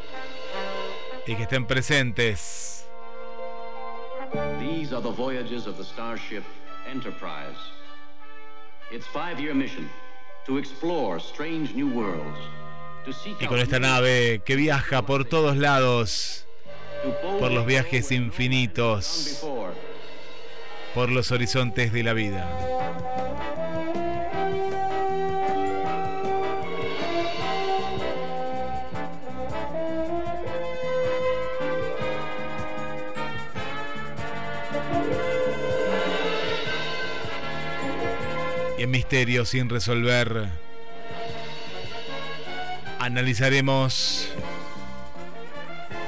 [1.25, 2.85] y que estén presentes.
[4.59, 6.43] These are the voyages of the Starship
[6.87, 7.57] Enterprise.
[8.91, 9.89] Its five-year mission
[10.45, 12.37] to explore strange new worlds.
[13.05, 16.45] To seek Y con esta nave que viaja por todos lados,
[17.39, 19.43] por los viajes infinitos,
[20.93, 22.47] por los horizontes de la vida.
[38.79, 40.49] En misterio sin resolver,
[42.97, 44.29] analizaremos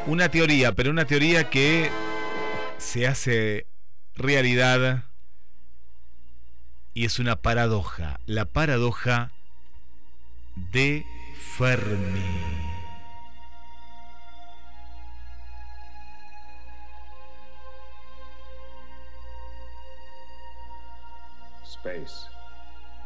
[0.07, 1.91] una teoría, pero una teoría que
[2.77, 3.67] se hace
[4.15, 5.03] realidad
[6.93, 9.33] y es una paradoja, la paradoja
[10.55, 11.05] de
[11.57, 12.21] Fermi.
[21.65, 22.31] Space,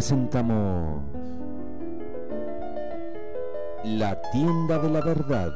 [0.00, 1.02] Presentamos
[3.84, 5.52] La tienda de la verdad.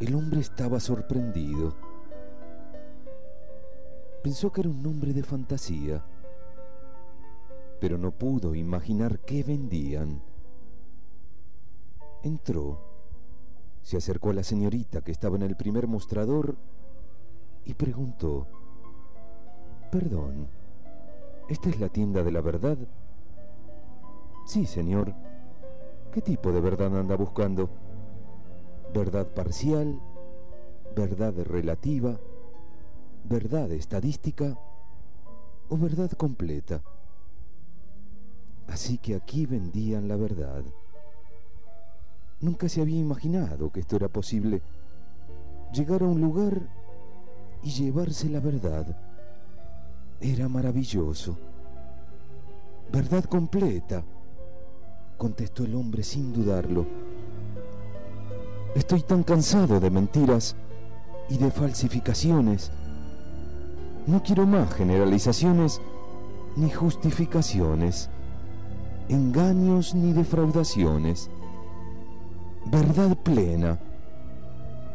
[0.00, 1.74] El hombre estaba sorprendido.
[4.22, 6.02] Pensó que era un nombre de fantasía,
[7.78, 10.22] pero no pudo imaginar qué vendían.
[12.24, 12.80] Entró,
[13.82, 16.56] se acercó a la señorita que estaba en el primer mostrador
[17.66, 18.46] y preguntó,
[19.92, 20.48] Perdón,
[21.50, 22.78] ¿esta es la tienda de la verdad?
[24.46, 25.14] Sí, señor.
[26.12, 27.68] ¿Qué tipo de verdad anda buscando?
[28.94, 30.00] ¿Verdad parcial?
[30.96, 32.18] ¿Verdad relativa?
[33.24, 34.58] ¿Verdad estadística?
[35.68, 36.82] ¿O verdad completa?
[38.66, 40.64] Así que aquí vendían la verdad.
[42.44, 44.60] Nunca se había imaginado que esto era posible.
[45.72, 46.60] Llegar a un lugar
[47.62, 48.84] y llevarse la verdad.
[50.20, 51.38] Era maravilloso.
[52.92, 54.04] Verdad completa,
[55.16, 56.84] contestó el hombre sin dudarlo.
[58.74, 60.54] Estoy tan cansado de mentiras
[61.30, 62.70] y de falsificaciones.
[64.06, 65.80] No quiero más generalizaciones
[66.56, 68.10] ni justificaciones,
[69.08, 71.30] engaños ni defraudaciones.
[72.66, 73.78] Verdad plena,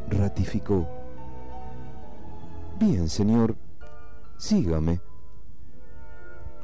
[0.09, 0.87] ratificó.
[2.79, 3.55] Bien, señor,
[4.37, 5.01] sígame.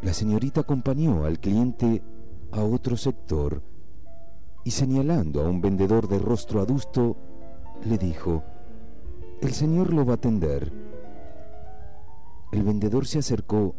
[0.02, 2.02] La señorita acompañó al cliente
[2.52, 3.62] a otro sector
[4.64, 7.16] y señalando a un vendedor de rostro adusto,
[7.86, 8.44] le dijo,
[9.42, 10.72] el señor lo va a atender.
[12.52, 13.76] El vendedor se acercó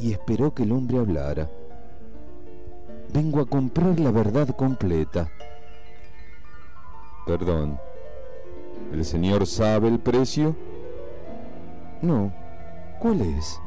[0.00, 1.48] y esperó que el hombre hablara.
[3.12, 5.30] Vengo a comprar la verdad completa.
[7.26, 7.78] Perdón,
[8.92, 10.54] ¿el señor sabe el precio?
[12.02, 12.32] No.
[13.00, 13.60] ¿Cuál es?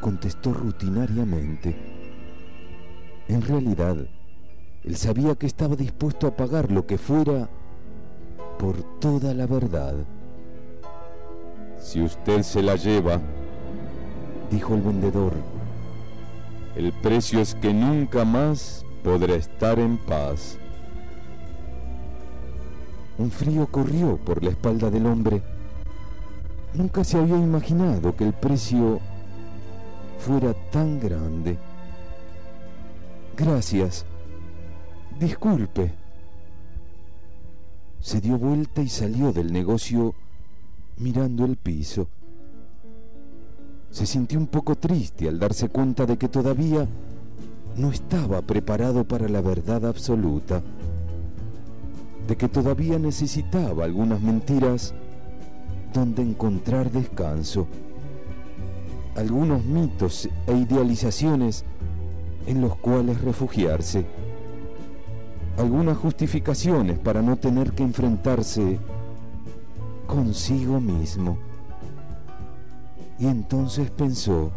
[0.00, 1.76] Contestó rutinariamente.
[3.28, 3.96] En realidad,
[4.84, 7.48] él sabía que estaba dispuesto a pagar lo que fuera
[8.58, 9.94] por toda la verdad.
[11.78, 13.20] Si usted se la lleva,
[14.50, 15.32] dijo el vendedor,
[16.74, 20.58] El precio es que nunca más podrá estar en paz.
[23.22, 25.40] Un frío corrió por la espalda del hombre.
[26.74, 28.98] Nunca se había imaginado que el precio
[30.18, 31.56] fuera tan grande.
[33.36, 34.04] Gracias.
[35.20, 35.94] Disculpe.
[38.00, 40.16] Se dio vuelta y salió del negocio
[40.96, 42.08] mirando el piso.
[43.92, 46.88] Se sintió un poco triste al darse cuenta de que todavía
[47.76, 50.60] no estaba preparado para la verdad absoluta,
[52.26, 54.94] de que todavía necesitaba algunas mentiras
[55.92, 57.66] donde encontrar descanso,
[59.16, 61.64] algunos mitos e idealizaciones
[62.46, 64.06] en los cuales refugiarse,
[65.58, 68.78] algunas justificaciones para no tener que enfrentarse
[70.06, 71.38] consigo mismo.
[73.18, 74.50] Y entonces pensó,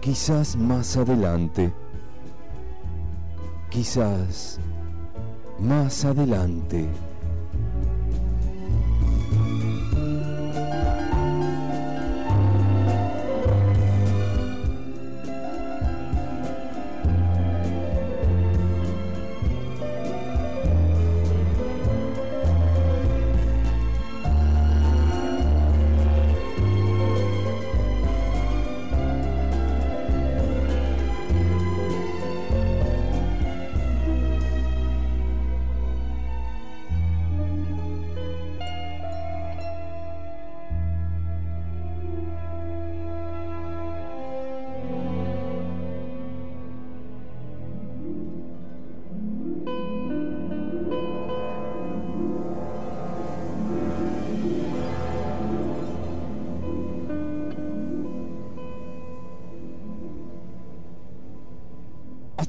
[0.00, 1.72] quizás más adelante,
[3.70, 4.58] quizás
[5.60, 6.88] más adelante.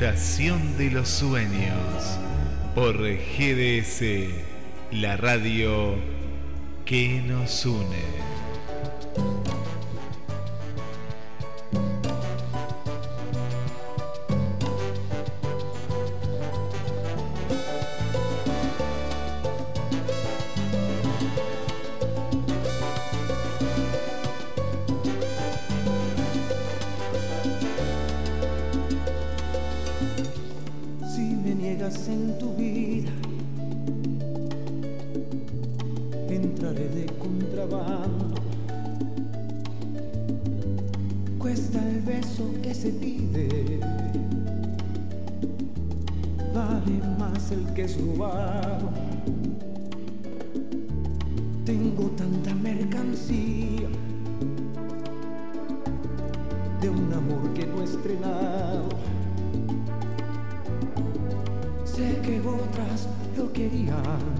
[0.00, 2.18] De los Sueños
[2.74, 4.00] por GDS,
[4.92, 5.94] la radio
[6.86, 8.29] que nos une.
[37.00, 38.34] De contrabando.
[41.38, 43.80] Cuesta el beso que se pide,
[46.54, 47.96] vale más el que es.
[51.64, 53.88] Tengo tanta mercancía
[56.80, 58.88] de un amor que no estrenado.
[61.84, 64.39] Sé que otras lo querían.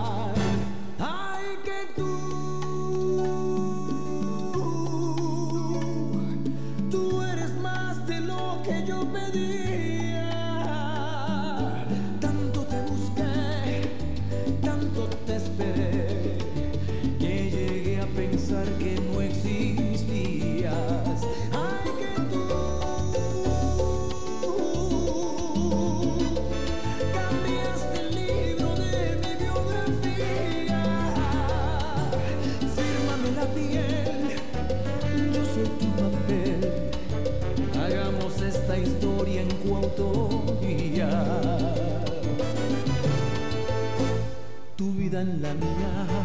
[45.21, 46.20] Tu vida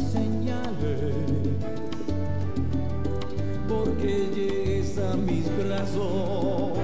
[0.00, 1.14] señales,
[3.68, 6.78] porque llegues a mis brazos,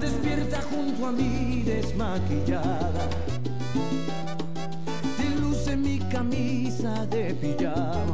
[0.00, 3.08] despierta junto a mí desmaquillada.
[5.16, 8.09] Te luce mi camisa de pijama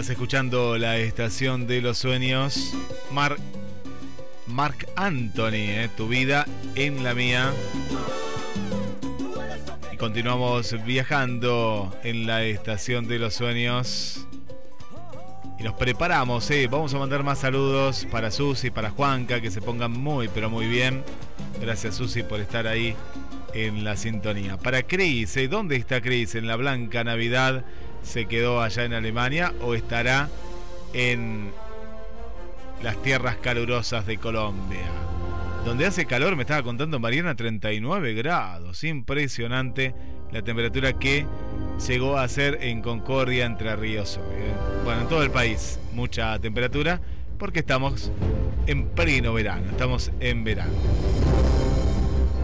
[0.00, 2.72] estás escuchando la estación de los sueños.
[3.10, 3.36] Mar
[4.46, 7.52] Mark Anthony, eh, tu vida en la mía.
[9.92, 14.26] Y continuamos viajando en la estación de los sueños.
[15.58, 16.66] Y nos preparamos, eh.
[16.66, 20.66] vamos a mandar más saludos para Susi, para Juanca, que se pongan muy, pero muy
[20.66, 21.04] bien.
[21.60, 22.96] Gracias Susi por estar ahí
[23.52, 24.56] en la sintonía.
[24.56, 26.36] Para Cris, eh, ¿dónde está Cris?
[26.36, 27.66] ¿En la Blanca Navidad?
[28.02, 30.28] ¿Se quedó allá en Alemania o estará
[30.92, 31.52] en
[32.82, 34.86] las tierras calurosas de Colombia?
[35.64, 38.82] Donde hace calor, me estaba contando Mariana, 39 grados.
[38.84, 39.94] Impresionante
[40.32, 41.26] la temperatura que
[41.86, 44.18] llegó a ser en Concordia, Entre Ríos.
[44.32, 44.52] ¿eh?
[44.84, 47.00] Bueno, en todo el país, mucha temperatura
[47.40, 48.12] porque estamos
[48.66, 50.72] en pleno verano, estamos en verano.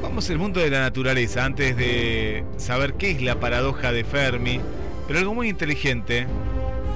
[0.03, 4.59] Vamos al mundo de la naturaleza antes de saber qué es la paradoja de Fermi,
[5.07, 6.27] pero algo muy inteligente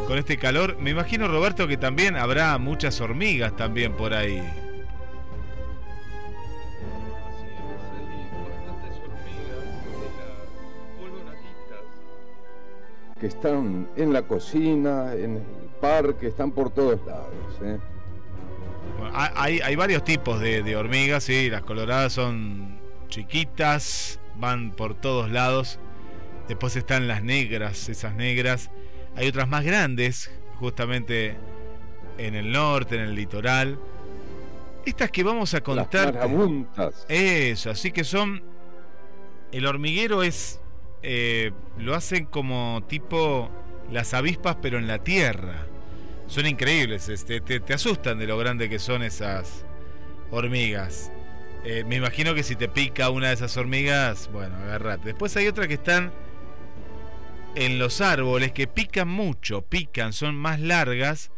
[0.07, 0.77] con este calor.
[0.79, 4.43] Me imagino, Roberto, que también habrá muchas hormigas también por ahí.
[13.21, 15.43] que están en la cocina, en el
[15.81, 17.29] parque, están por todos lados.
[17.63, 17.79] ¿eh?
[18.99, 24.95] Bueno, hay, hay varios tipos de, de hormigas, sí, las coloradas son chiquitas, van por
[24.95, 25.79] todos lados.
[26.51, 28.71] Después están las negras, esas negras.
[29.15, 31.37] Hay otras más grandes, justamente
[32.19, 33.79] en el norte, en el litoral.
[34.85, 36.13] Estas que vamos a contar.
[36.13, 37.07] marabuntas.
[37.09, 38.43] Eso, así que son.
[39.53, 40.61] El hormiguero es.
[41.05, 43.49] eh, lo hacen como tipo
[43.93, 45.67] las avispas, pero en la tierra.
[46.27, 49.65] Son increíbles, este, te, te asustan de lo grande que son esas
[50.33, 51.13] hormigas.
[51.65, 55.05] Eh, me imagino que si te pica una de esas hormigas, bueno, agarrate.
[55.05, 56.13] Después hay otras que están
[57.55, 61.31] en los árboles que pican mucho, pican, son más largas,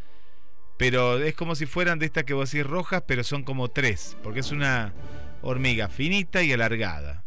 [0.77, 4.17] pero es como si fueran de estas que vos decís rojas, pero son como tres,
[4.23, 4.93] porque es una
[5.41, 7.23] hormiga finita y alargada.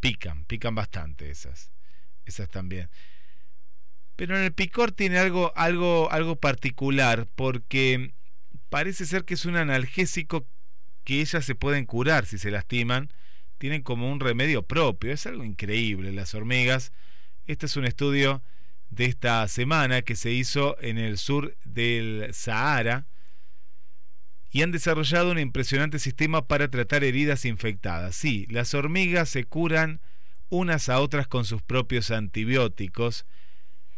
[0.00, 1.70] Pican, pican bastante esas.
[2.24, 2.88] Esas también.
[4.16, 8.12] Pero en el picor tiene algo, algo, algo particular, porque
[8.68, 10.46] parece ser que es un analgésico
[11.04, 13.10] que ellas se pueden curar si se lastiman.
[13.58, 15.12] Tienen como un remedio propio.
[15.12, 16.92] Es algo increíble las hormigas.
[17.50, 18.44] Este es un estudio
[18.90, 23.08] de esta semana que se hizo en el sur del Sahara.
[24.52, 28.14] y han desarrollado un impresionante sistema para tratar heridas infectadas.
[28.14, 30.00] Sí, las hormigas se curan
[30.48, 33.26] unas a otras con sus propios antibióticos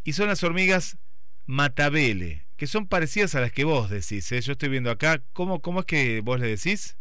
[0.03, 0.97] y son las hormigas
[1.45, 4.33] matabele, que son parecidas a las que vos decís.
[4.33, 4.41] ¿eh?
[4.41, 6.97] Yo estoy viendo acá, ¿cómo, ¿cómo es que vos le decís?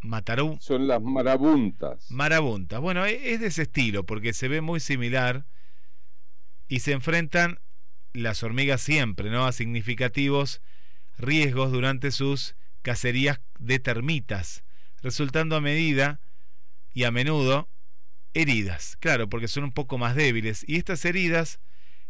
[0.00, 0.58] Matarú.
[0.60, 2.10] Son las marabuntas.
[2.10, 2.80] Marabuntas.
[2.80, 5.46] Bueno, e, es de ese estilo, porque se ve muy similar
[6.68, 7.60] y se enfrentan
[8.12, 9.46] las hormigas siempre, ¿no?
[9.46, 10.62] A significativos
[11.18, 14.64] riesgos durante sus cacerías de termitas,
[15.02, 16.20] resultando a medida
[16.92, 17.68] y a menudo
[18.34, 21.60] heridas, claro, porque son un poco más débiles, y estas heridas,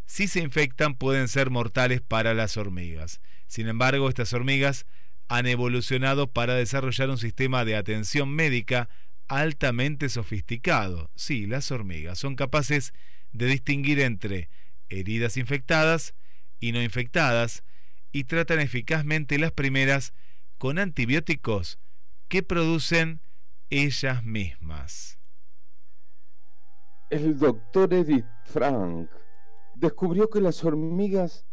[0.07, 3.21] si se infectan, pueden ser mortales para las hormigas.
[3.47, 4.87] Sin embargo, estas hormigas
[5.29, 8.89] han evolucionado para desarrollar un sistema de atención médica
[9.29, 11.11] altamente sofisticado.
[11.15, 12.93] Sí, las hormigas son capaces
[13.33, 14.49] de distinguir entre
[14.89, 16.15] heridas infectadas
[16.61, 17.65] y no infectadas
[18.13, 20.15] y tratan eficazmente las primeras
[20.59, 21.79] con antibióticos
[22.29, 23.21] que producen
[23.69, 25.19] ellas mismas.
[27.11, 29.11] El doctor Edith Frank
[29.75, 31.45] descubrió que las hormigas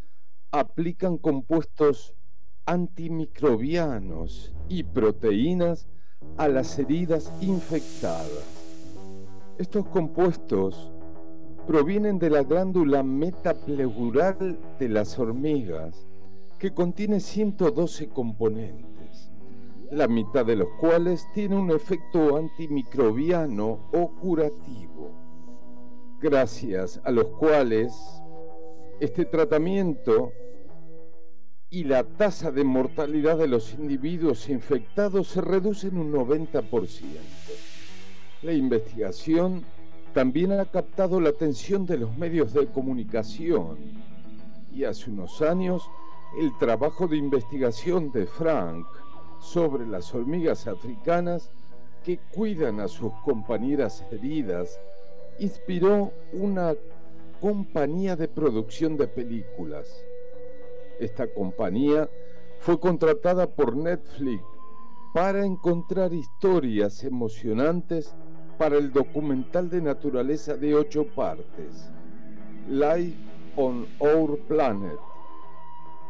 [0.50, 2.14] aplican compuestos
[2.66, 5.86] antimicrobianos y proteínas
[6.36, 8.44] a las heridas infectadas.
[9.58, 10.90] Estos compuestos
[11.66, 16.06] provienen de la glándula metapleural de las hormigas,
[16.58, 19.30] que contiene 112 componentes,
[19.90, 25.12] la mitad de los cuales tiene un efecto antimicrobiano o curativo,
[26.20, 27.94] gracias a los cuales
[29.00, 30.32] este tratamiento
[31.74, 36.62] y la tasa de mortalidad de los individuos infectados se reduce en un 90%.
[38.42, 39.64] La investigación
[40.12, 43.76] también ha captado la atención de los medios de comunicación
[44.72, 45.82] y hace unos años
[46.40, 48.86] el trabajo de investigación de Frank
[49.40, 51.50] sobre las hormigas africanas
[52.04, 54.78] que cuidan a sus compañeras heridas
[55.40, 56.76] inspiró una
[57.40, 59.88] compañía de producción de películas.
[61.00, 62.08] Esta compañía
[62.58, 64.42] fue contratada por Netflix
[65.12, 68.14] para encontrar historias emocionantes
[68.58, 71.90] para el documental de naturaleza de ocho partes,
[72.68, 73.16] Life
[73.56, 74.98] on Our Planet,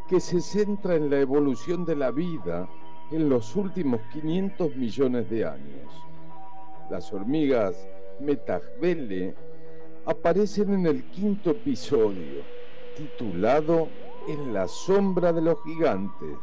[0.08, 2.68] que se centra en la evolución de la vida
[3.10, 5.92] en los últimos 500 millones de años.
[6.90, 7.88] Las hormigas
[8.20, 9.34] Metagvele
[10.06, 12.42] aparecen en el quinto episodio,
[12.96, 13.88] titulado
[14.26, 16.38] En la sombra de los gigantes.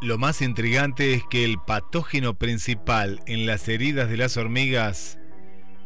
[0.00, 5.18] Lo más intrigante es que el patógeno principal en las heridas de las hormigas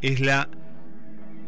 [0.00, 0.48] es la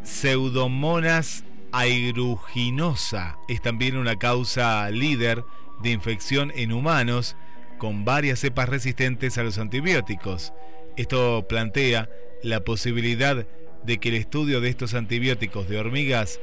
[0.03, 3.39] Pseudomonas aeruginosa.
[3.49, 5.45] Es también una causa líder
[5.83, 7.37] de infección en humanos
[7.79, 10.53] con varias cepas resistentes a los antibióticos.
[10.97, 12.11] Esto plantea
[12.43, 13.47] la posibilidad
[13.85, 16.41] de que el estudio de estos antibióticos de hormigas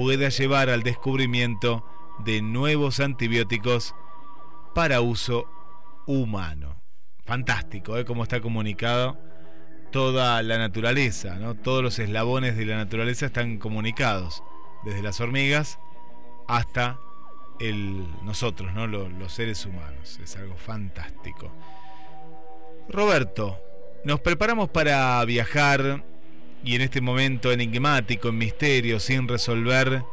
[0.00, 1.84] pueda llevar al descubrimiento
[2.24, 3.94] de nuevos antibióticos
[4.74, 5.46] para uso
[6.06, 6.80] humano.
[7.26, 8.06] Fantástico, ¿eh?
[8.06, 9.18] Cómo está comunicado
[9.92, 11.54] toda la naturaleza, ¿no?
[11.54, 14.42] Todos los eslabones de la naturaleza están comunicados,
[14.86, 15.78] desde las hormigas
[16.48, 16.98] hasta
[17.58, 18.86] el, nosotros, ¿no?
[18.86, 20.18] Los, los seres humanos.
[20.24, 21.52] Es algo fantástico.
[22.88, 23.60] Roberto,
[24.06, 26.02] nos preparamos para viajar
[26.64, 30.04] y en este momento enigmático, en misterio, sin resolver,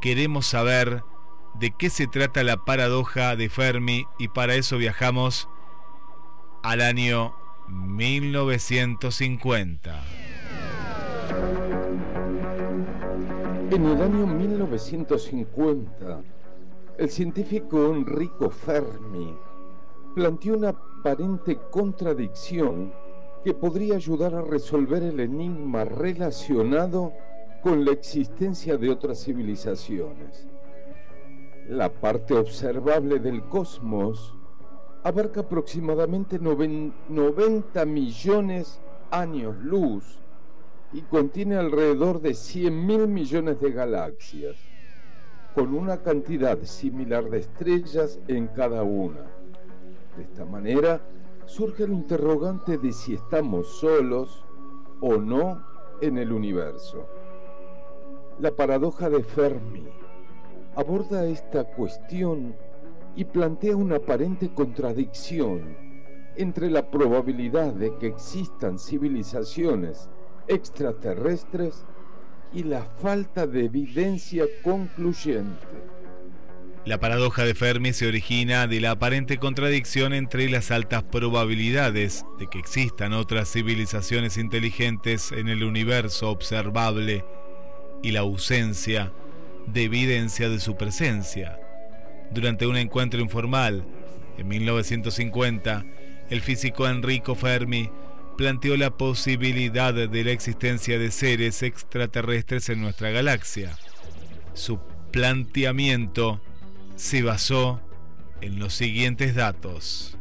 [0.00, 1.04] queremos saber
[1.54, 5.48] de qué se trata la paradoja de Fermi y para eso viajamos
[6.62, 7.34] al año
[7.68, 10.02] 1950.
[13.70, 16.22] En el año 1950,
[16.98, 19.36] el científico Enrico Fermi
[20.14, 22.92] planteó una aparente contradicción
[23.44, 27.12] que podría ayudar a resolver el enigma relacionado
[27.62, 30.48] con la existencia de otras civilizaciones.
[31.68, 34.34] La parte observable del cosmos
[35.02, 38.80] abarca aproximadamente 90 millones
[39.10, 40.18] años luz
[40.94, 44.56] y contiene alrededor de 100 mil millones de galaxias,
[45.54, 49.20] con una cantidad similar de estrellas en cada una.
[50.16, 51.00] De esta manera,
[51.46, 54.44] surge el interrogante de si estamos solos
[55.00, 55.62] o no
[56.00, 57.06] en el universo.
[58.38, 59.86] La paradoja de Fermi
[60.74, 62.56] aborda esta cuestión
[63.14, 65.76] y plantea una aparente contradicción
[66.36, 70.08] entre la probabilidad de que existan civilizaciones
[70.48, 71.86] extraterrestres
[72.52, 75.93] y la falta de evidencia concluyente.
[76.86, 82.46] La paradoja de Fermi se origina de la aparente contradicción entre las altas probabilidades de
[82.46, 87.24] que existan otras civilizaciones inteligentes en el universo observable
[88.02, 89.12] y la ausencia
[89.66, 91.58] de evidencia de su presencia.
[92.30, 93.86] Durante un encuentro informal,
[94.36, 95.86] en 1950,
[96.28, 97.88] el físico Enrico Fermi
[98.36, 103.70] planteó la posibilidad de la existencia de seres extraterrestres en nuestra galaxia.
[104.52, 104.80] Su
[105.12, 106.42] planteamiento
[106.96, 107.80] se basó
[108.40, 110.16] en los siguientes datos.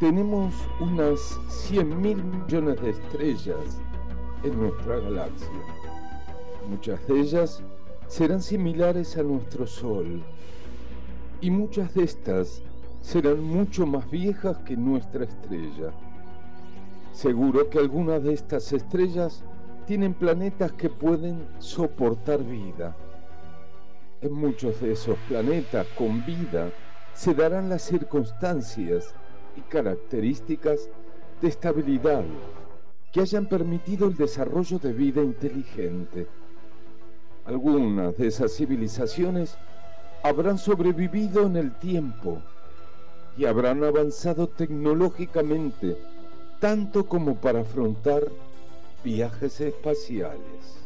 [0.00, 3.78] Tenemos unas 100 mil millones de estrellas
[4.42, 5.48] en nuestra galaxia.
[6.68, 7.62] Muchas de ellas
[8.08, 10.22] serán similares a nuestro Sol
[11.40, 12.62] y muchas de estas
[13.02, 15.92] serán mucho más viejas que nuestra estrella.
[17.12, 19.44] Seguro que algunas de estas estrellas
[19.86, 22.96] tienen planetas que pueden soportar vida.
[24.24, 26.70] En muchos de esos planetas con vida
[27.12, 29.14] se darán las circunstancias
[29.54, 30.88] y características
[31.42, 32.24] de estabilidad
[33.12, 36.26] que hayan permitido el desarrollo de vida inteligente.
[37.44, 39.58] Algunas de esas civilizaciones
[40.22, 42.40] habrán sobrevivido en el tiempo
[43.36, 45.98] y habrán avanzado tecnológicamente
[46.60, 48.22] tanto como para afrontar
[49.04, 50.83] viajes espaciales.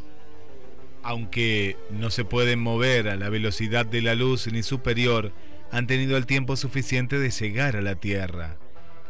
[1.08, 5.32] Aunque no se pueden mover a la velocidad de la luz ni superior,
[5.72, 8.58] han tenido el tiempo suficiente de llegar a la Tierra.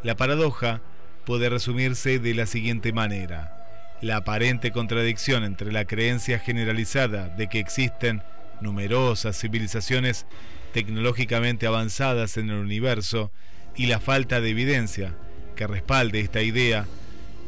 [0.05, 0.81] La paradoja
[1.27, 3.97] puede resumirse de la siguiente manera.
[4.01, 8.23] La aparente contradicción entre la creencia generalizada de que existen
[8.61, 10.25] numerosas civilizaciones
[10.73, 13.33] tecnológicamente avanzadas en el universo
[13.75, 15.17] y la falta de evidencia
[15.57, 16.87] que respalde esta idea,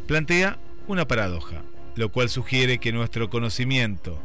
[0.09, 1.63] plantea una paradoja,
[1.95, 4.21] lo cual sugiere que nuestro conocimiento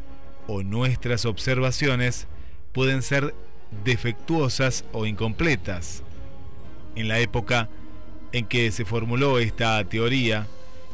[0.48, 2.28] o nuestras observaciones
[2.72, 3.34] pueden ser
[3.84, 6.04] defectuosas o incompletas.
[6.96, 7.70] En la época
[8.32, 10.48] en que se formuló esta teoría,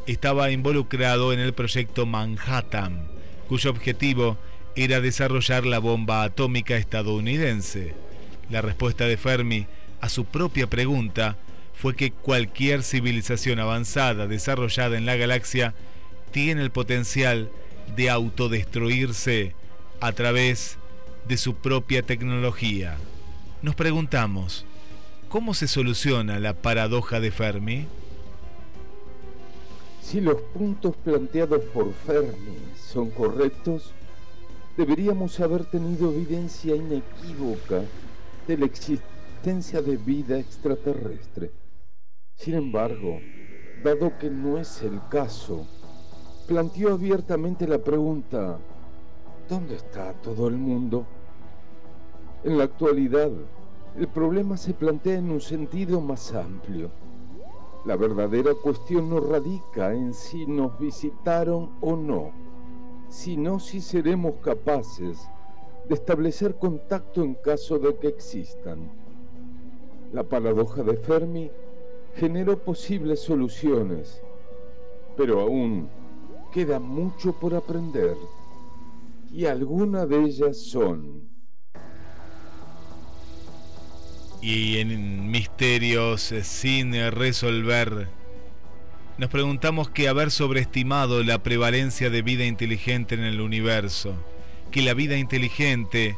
[0.07, 3.07] estaba involucrado en el proyecto Manhattan,
[3.47, 4.37] cuyo objetivo
[4.75, 7.93] era desarrollar la bomba atómica estadounidense.
[8.49, 9.67] La respuesta de Fermi
[10.01, 11.37] a su propia pregunta
[11.73, 15.73] fue que cualquier civilización avanzada desarrollada en la galaxia
[16.31, 17.49] tiene el potencial
[17.95, 19.53] de autodestruirse
[19.99, 20.77] a través
[21.27, 22.97] de su propia tecnología.
[23.61, 24.65] Nos preguntamos,
[25.29, 27.87] ¿cómo se soluciona la paradoja de Fermi?
[30.01, 33.93] Si los puntos planteados por Fermi son correctos,
[34.75, 37.83] deberíamos haber tenido evidencia inequívoca
[38.47, 41.51] de la existencia de vida extraterrestre.
[42.35, 43.21] Sin embargo,
[43.83, 45.67] dado que no es el caso,
[46.51, 48.59] planteó abiertamente la pregunta,
[49.47, 51.05] ¿dónde está todo el mundo?
[52.43, 53.31] En la actualidad,
[53.97, 56.91] el problema se plantea en un sentido más amplio.
[57.85, 62.31] La verdadera cuestión no radica en si nos visitaron o no,
[63.07, 65.25] sino si seremos capaces
[65.87, 68.91] de establecer contacto en caso de que existan.
[70.11, 71.49] La paradoja de Fermi
[72.15, 74.21] generó posibles soluciones,
[75.15, 76.00] pero aún
[76.51, 78.15] queda mucho por aprender
[79.31, 81.31] y algunas de ellas son
[84.41, 88.07] Y en misterios sin resolver,
[89.19, 94.15] nos preguntamos que haber sobreestimado la prevalencia de vida inteligente en el universo,
[94.71, 96.17] que la vida inteligente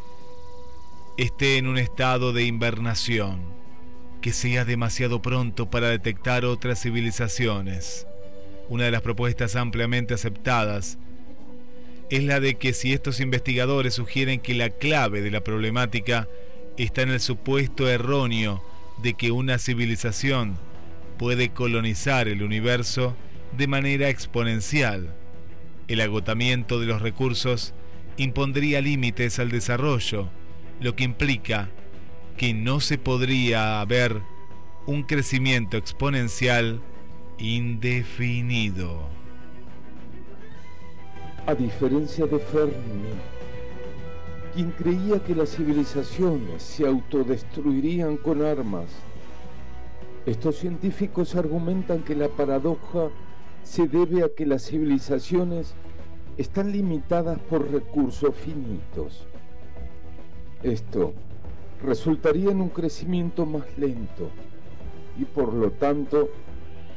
[1.17, 3.41] esté en un estado de invernación,
[4.21, 8.07] que sea demasiado pronto para detectar otras civilizaciones.
[8.73, 10.97] Una de las propuestas ampliamente aceptadas
[12.09, 16.27] es la de que si estos investigadores sugieren que la clave de la problemática
[16.75, 18.63] está en el supuesto erróneo
[19.03, 20.57] de que una civilización
[21.19, 23.15] puede colonizar el universo
[23.55, 25.13] de manera exponencial.
[25.87, 27.75] El agotamiento de los recursos
[28.17, 30.29] impondría límites al desarrollo,
[30.81, 31.69] lo que implica
[32.37, 34.19] que no se podría haber
[34.87, 36.81] un crecimiento exponencial
[37.43, 39.01] indefinido.
[41.45, 43.09] A diferencia de Fermi,
[44.53, 48.85] quien creía que las civilizaciones se autodestruirían con armas,
[50.25, 53.09] estos científicos argumentan que la paradoja
[53.61, 55.73] se debe a que las civilizaciones
[56.37, 59.27] están limitadas por recursos finitos.
[60.63, 61.11] Esto
[61.83, 64.29] resultaría en un crecimiento más lento
[65.19, 66.29] y por lo tanto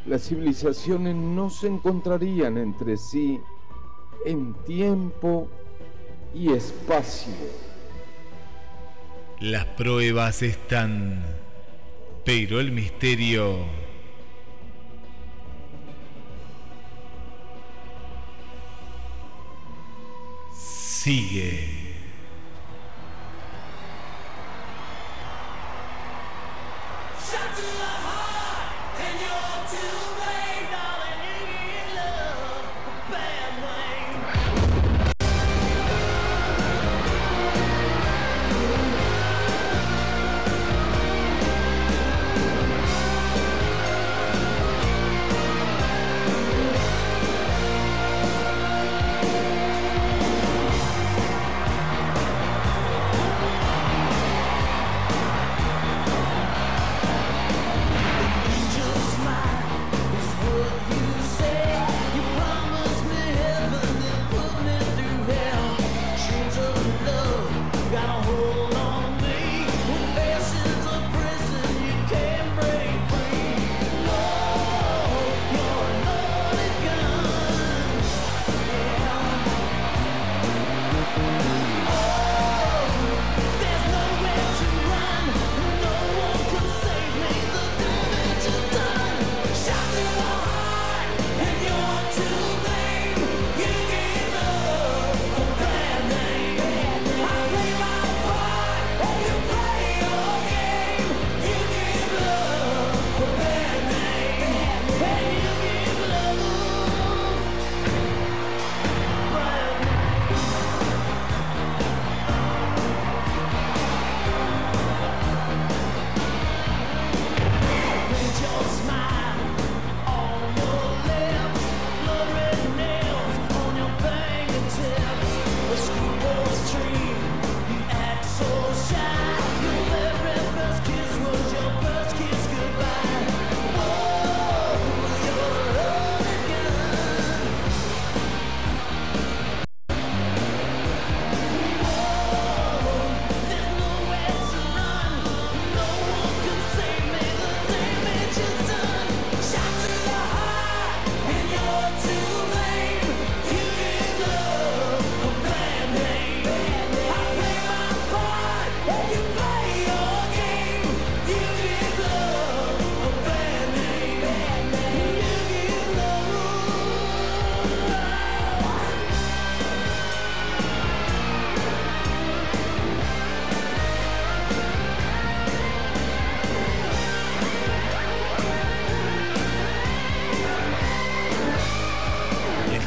[0.07, 3.41] las civilizaciones no se encontrarían entre sí
[4.25, 5.49] en tiempo
[6.35, 7.33] y espacio.
[9.41, 11.23] Las pruebas están,
[12.25, 13.67] pero el misterio
[20.55, 21.76] sigue.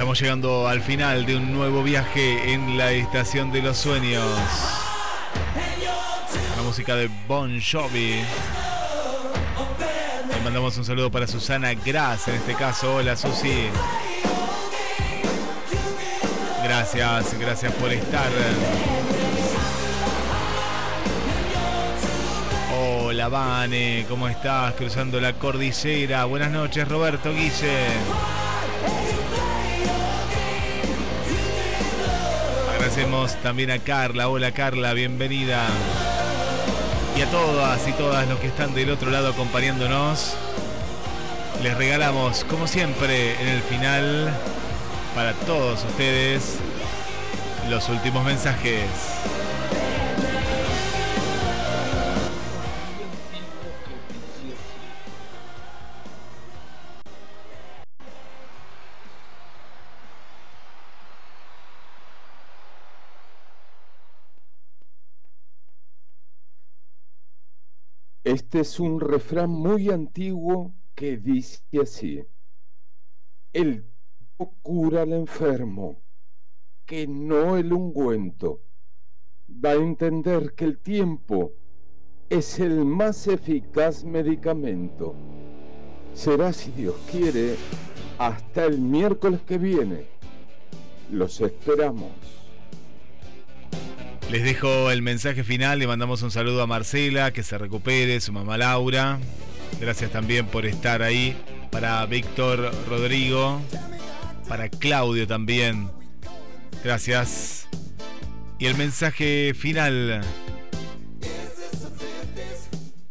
[0.09, 4.25] Estamos llegando al final de un nuevo viaje en la estación de los sueños.
[6.57, 8.15] La música de Bon Jovi.
[10.27, 12.95] Le mandamos un saludo para Susana Gras, en este caso.
[12.95, 13.67] Hola Susi.
[16.63, 18.31] Gracias, gracias por estar.
[22.79, 24.73] Hola Vane, ¿cómo estás?
[24.73, 26.25] Cruzando la cordillera.
[26.25, 28.38] Buenas noches Roberto Guille.
[33.27, 34.29] También a Carla.
[34.29, 35.67] Hola Carla, bienvenida.
[37.17, 40.35] Y a todas y todas los que están del otro lado acompañándonos.
[41.61, 44.29] Les regalamos, como siempre, en el final,
[45.15, 46.59] para todos ustedes,
[47.69, 48.85] los últimos mensajes.
[68.29, 72.23] Este es un refrán muy antiguo que dice así.
[73.51, 73.87] El
[74.61, 76.03] cura al enfermo,
[76.85, 78.61] que no el ungüento.
[79.47, 81.53] Da a entender que el tiempo
[82.29, 85.15] es el más eficaz medicamento.
[86.13, 87.55] Será, si Dios quiere,
[88.19, 90.05] hasta el miércoles que viene.
[91.09, 92.38] Los esperamos.
[94.31, 98.31] Les dejo el mensaje final, le mandamos un saludo a Marcela, que se recupere, su
[98.31, 99.17] mamá Laura.
[99.81, 101.35] Gracias también por estar ahí.
[101.71, 103.59] Para Víctor Rodrigo,
[104.47, 105.89] para Claudio también.
[106.83, 107.67] Gracias.
[108.59, 110.21] Y el mensaje final.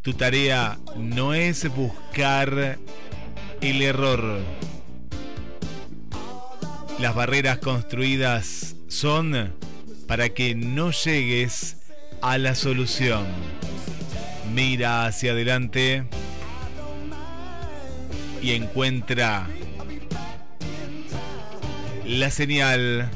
[0.03, 2.79] Tu tarea no es buscar
[3.61, 4.39] el error.
[7.01, 9.53] Las barreras construidas son
[10.09, 11.77] para que no llegues
[12.23, 13.27] a la solución.
[14.53, 16.05] Mira hacia adelante
[18.43, 19.47] y encuentra
[22.07, 23.11] la señal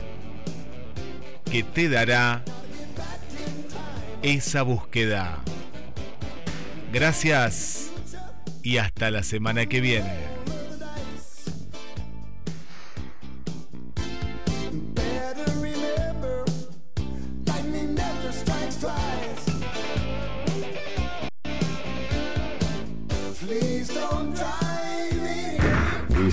[1.51, 2.45] que te dará
[4.23, 5.39] esa búsqueda.
[6.93, 7.91] Gracias
[8.63, 10.42] y hasta la semana que viene.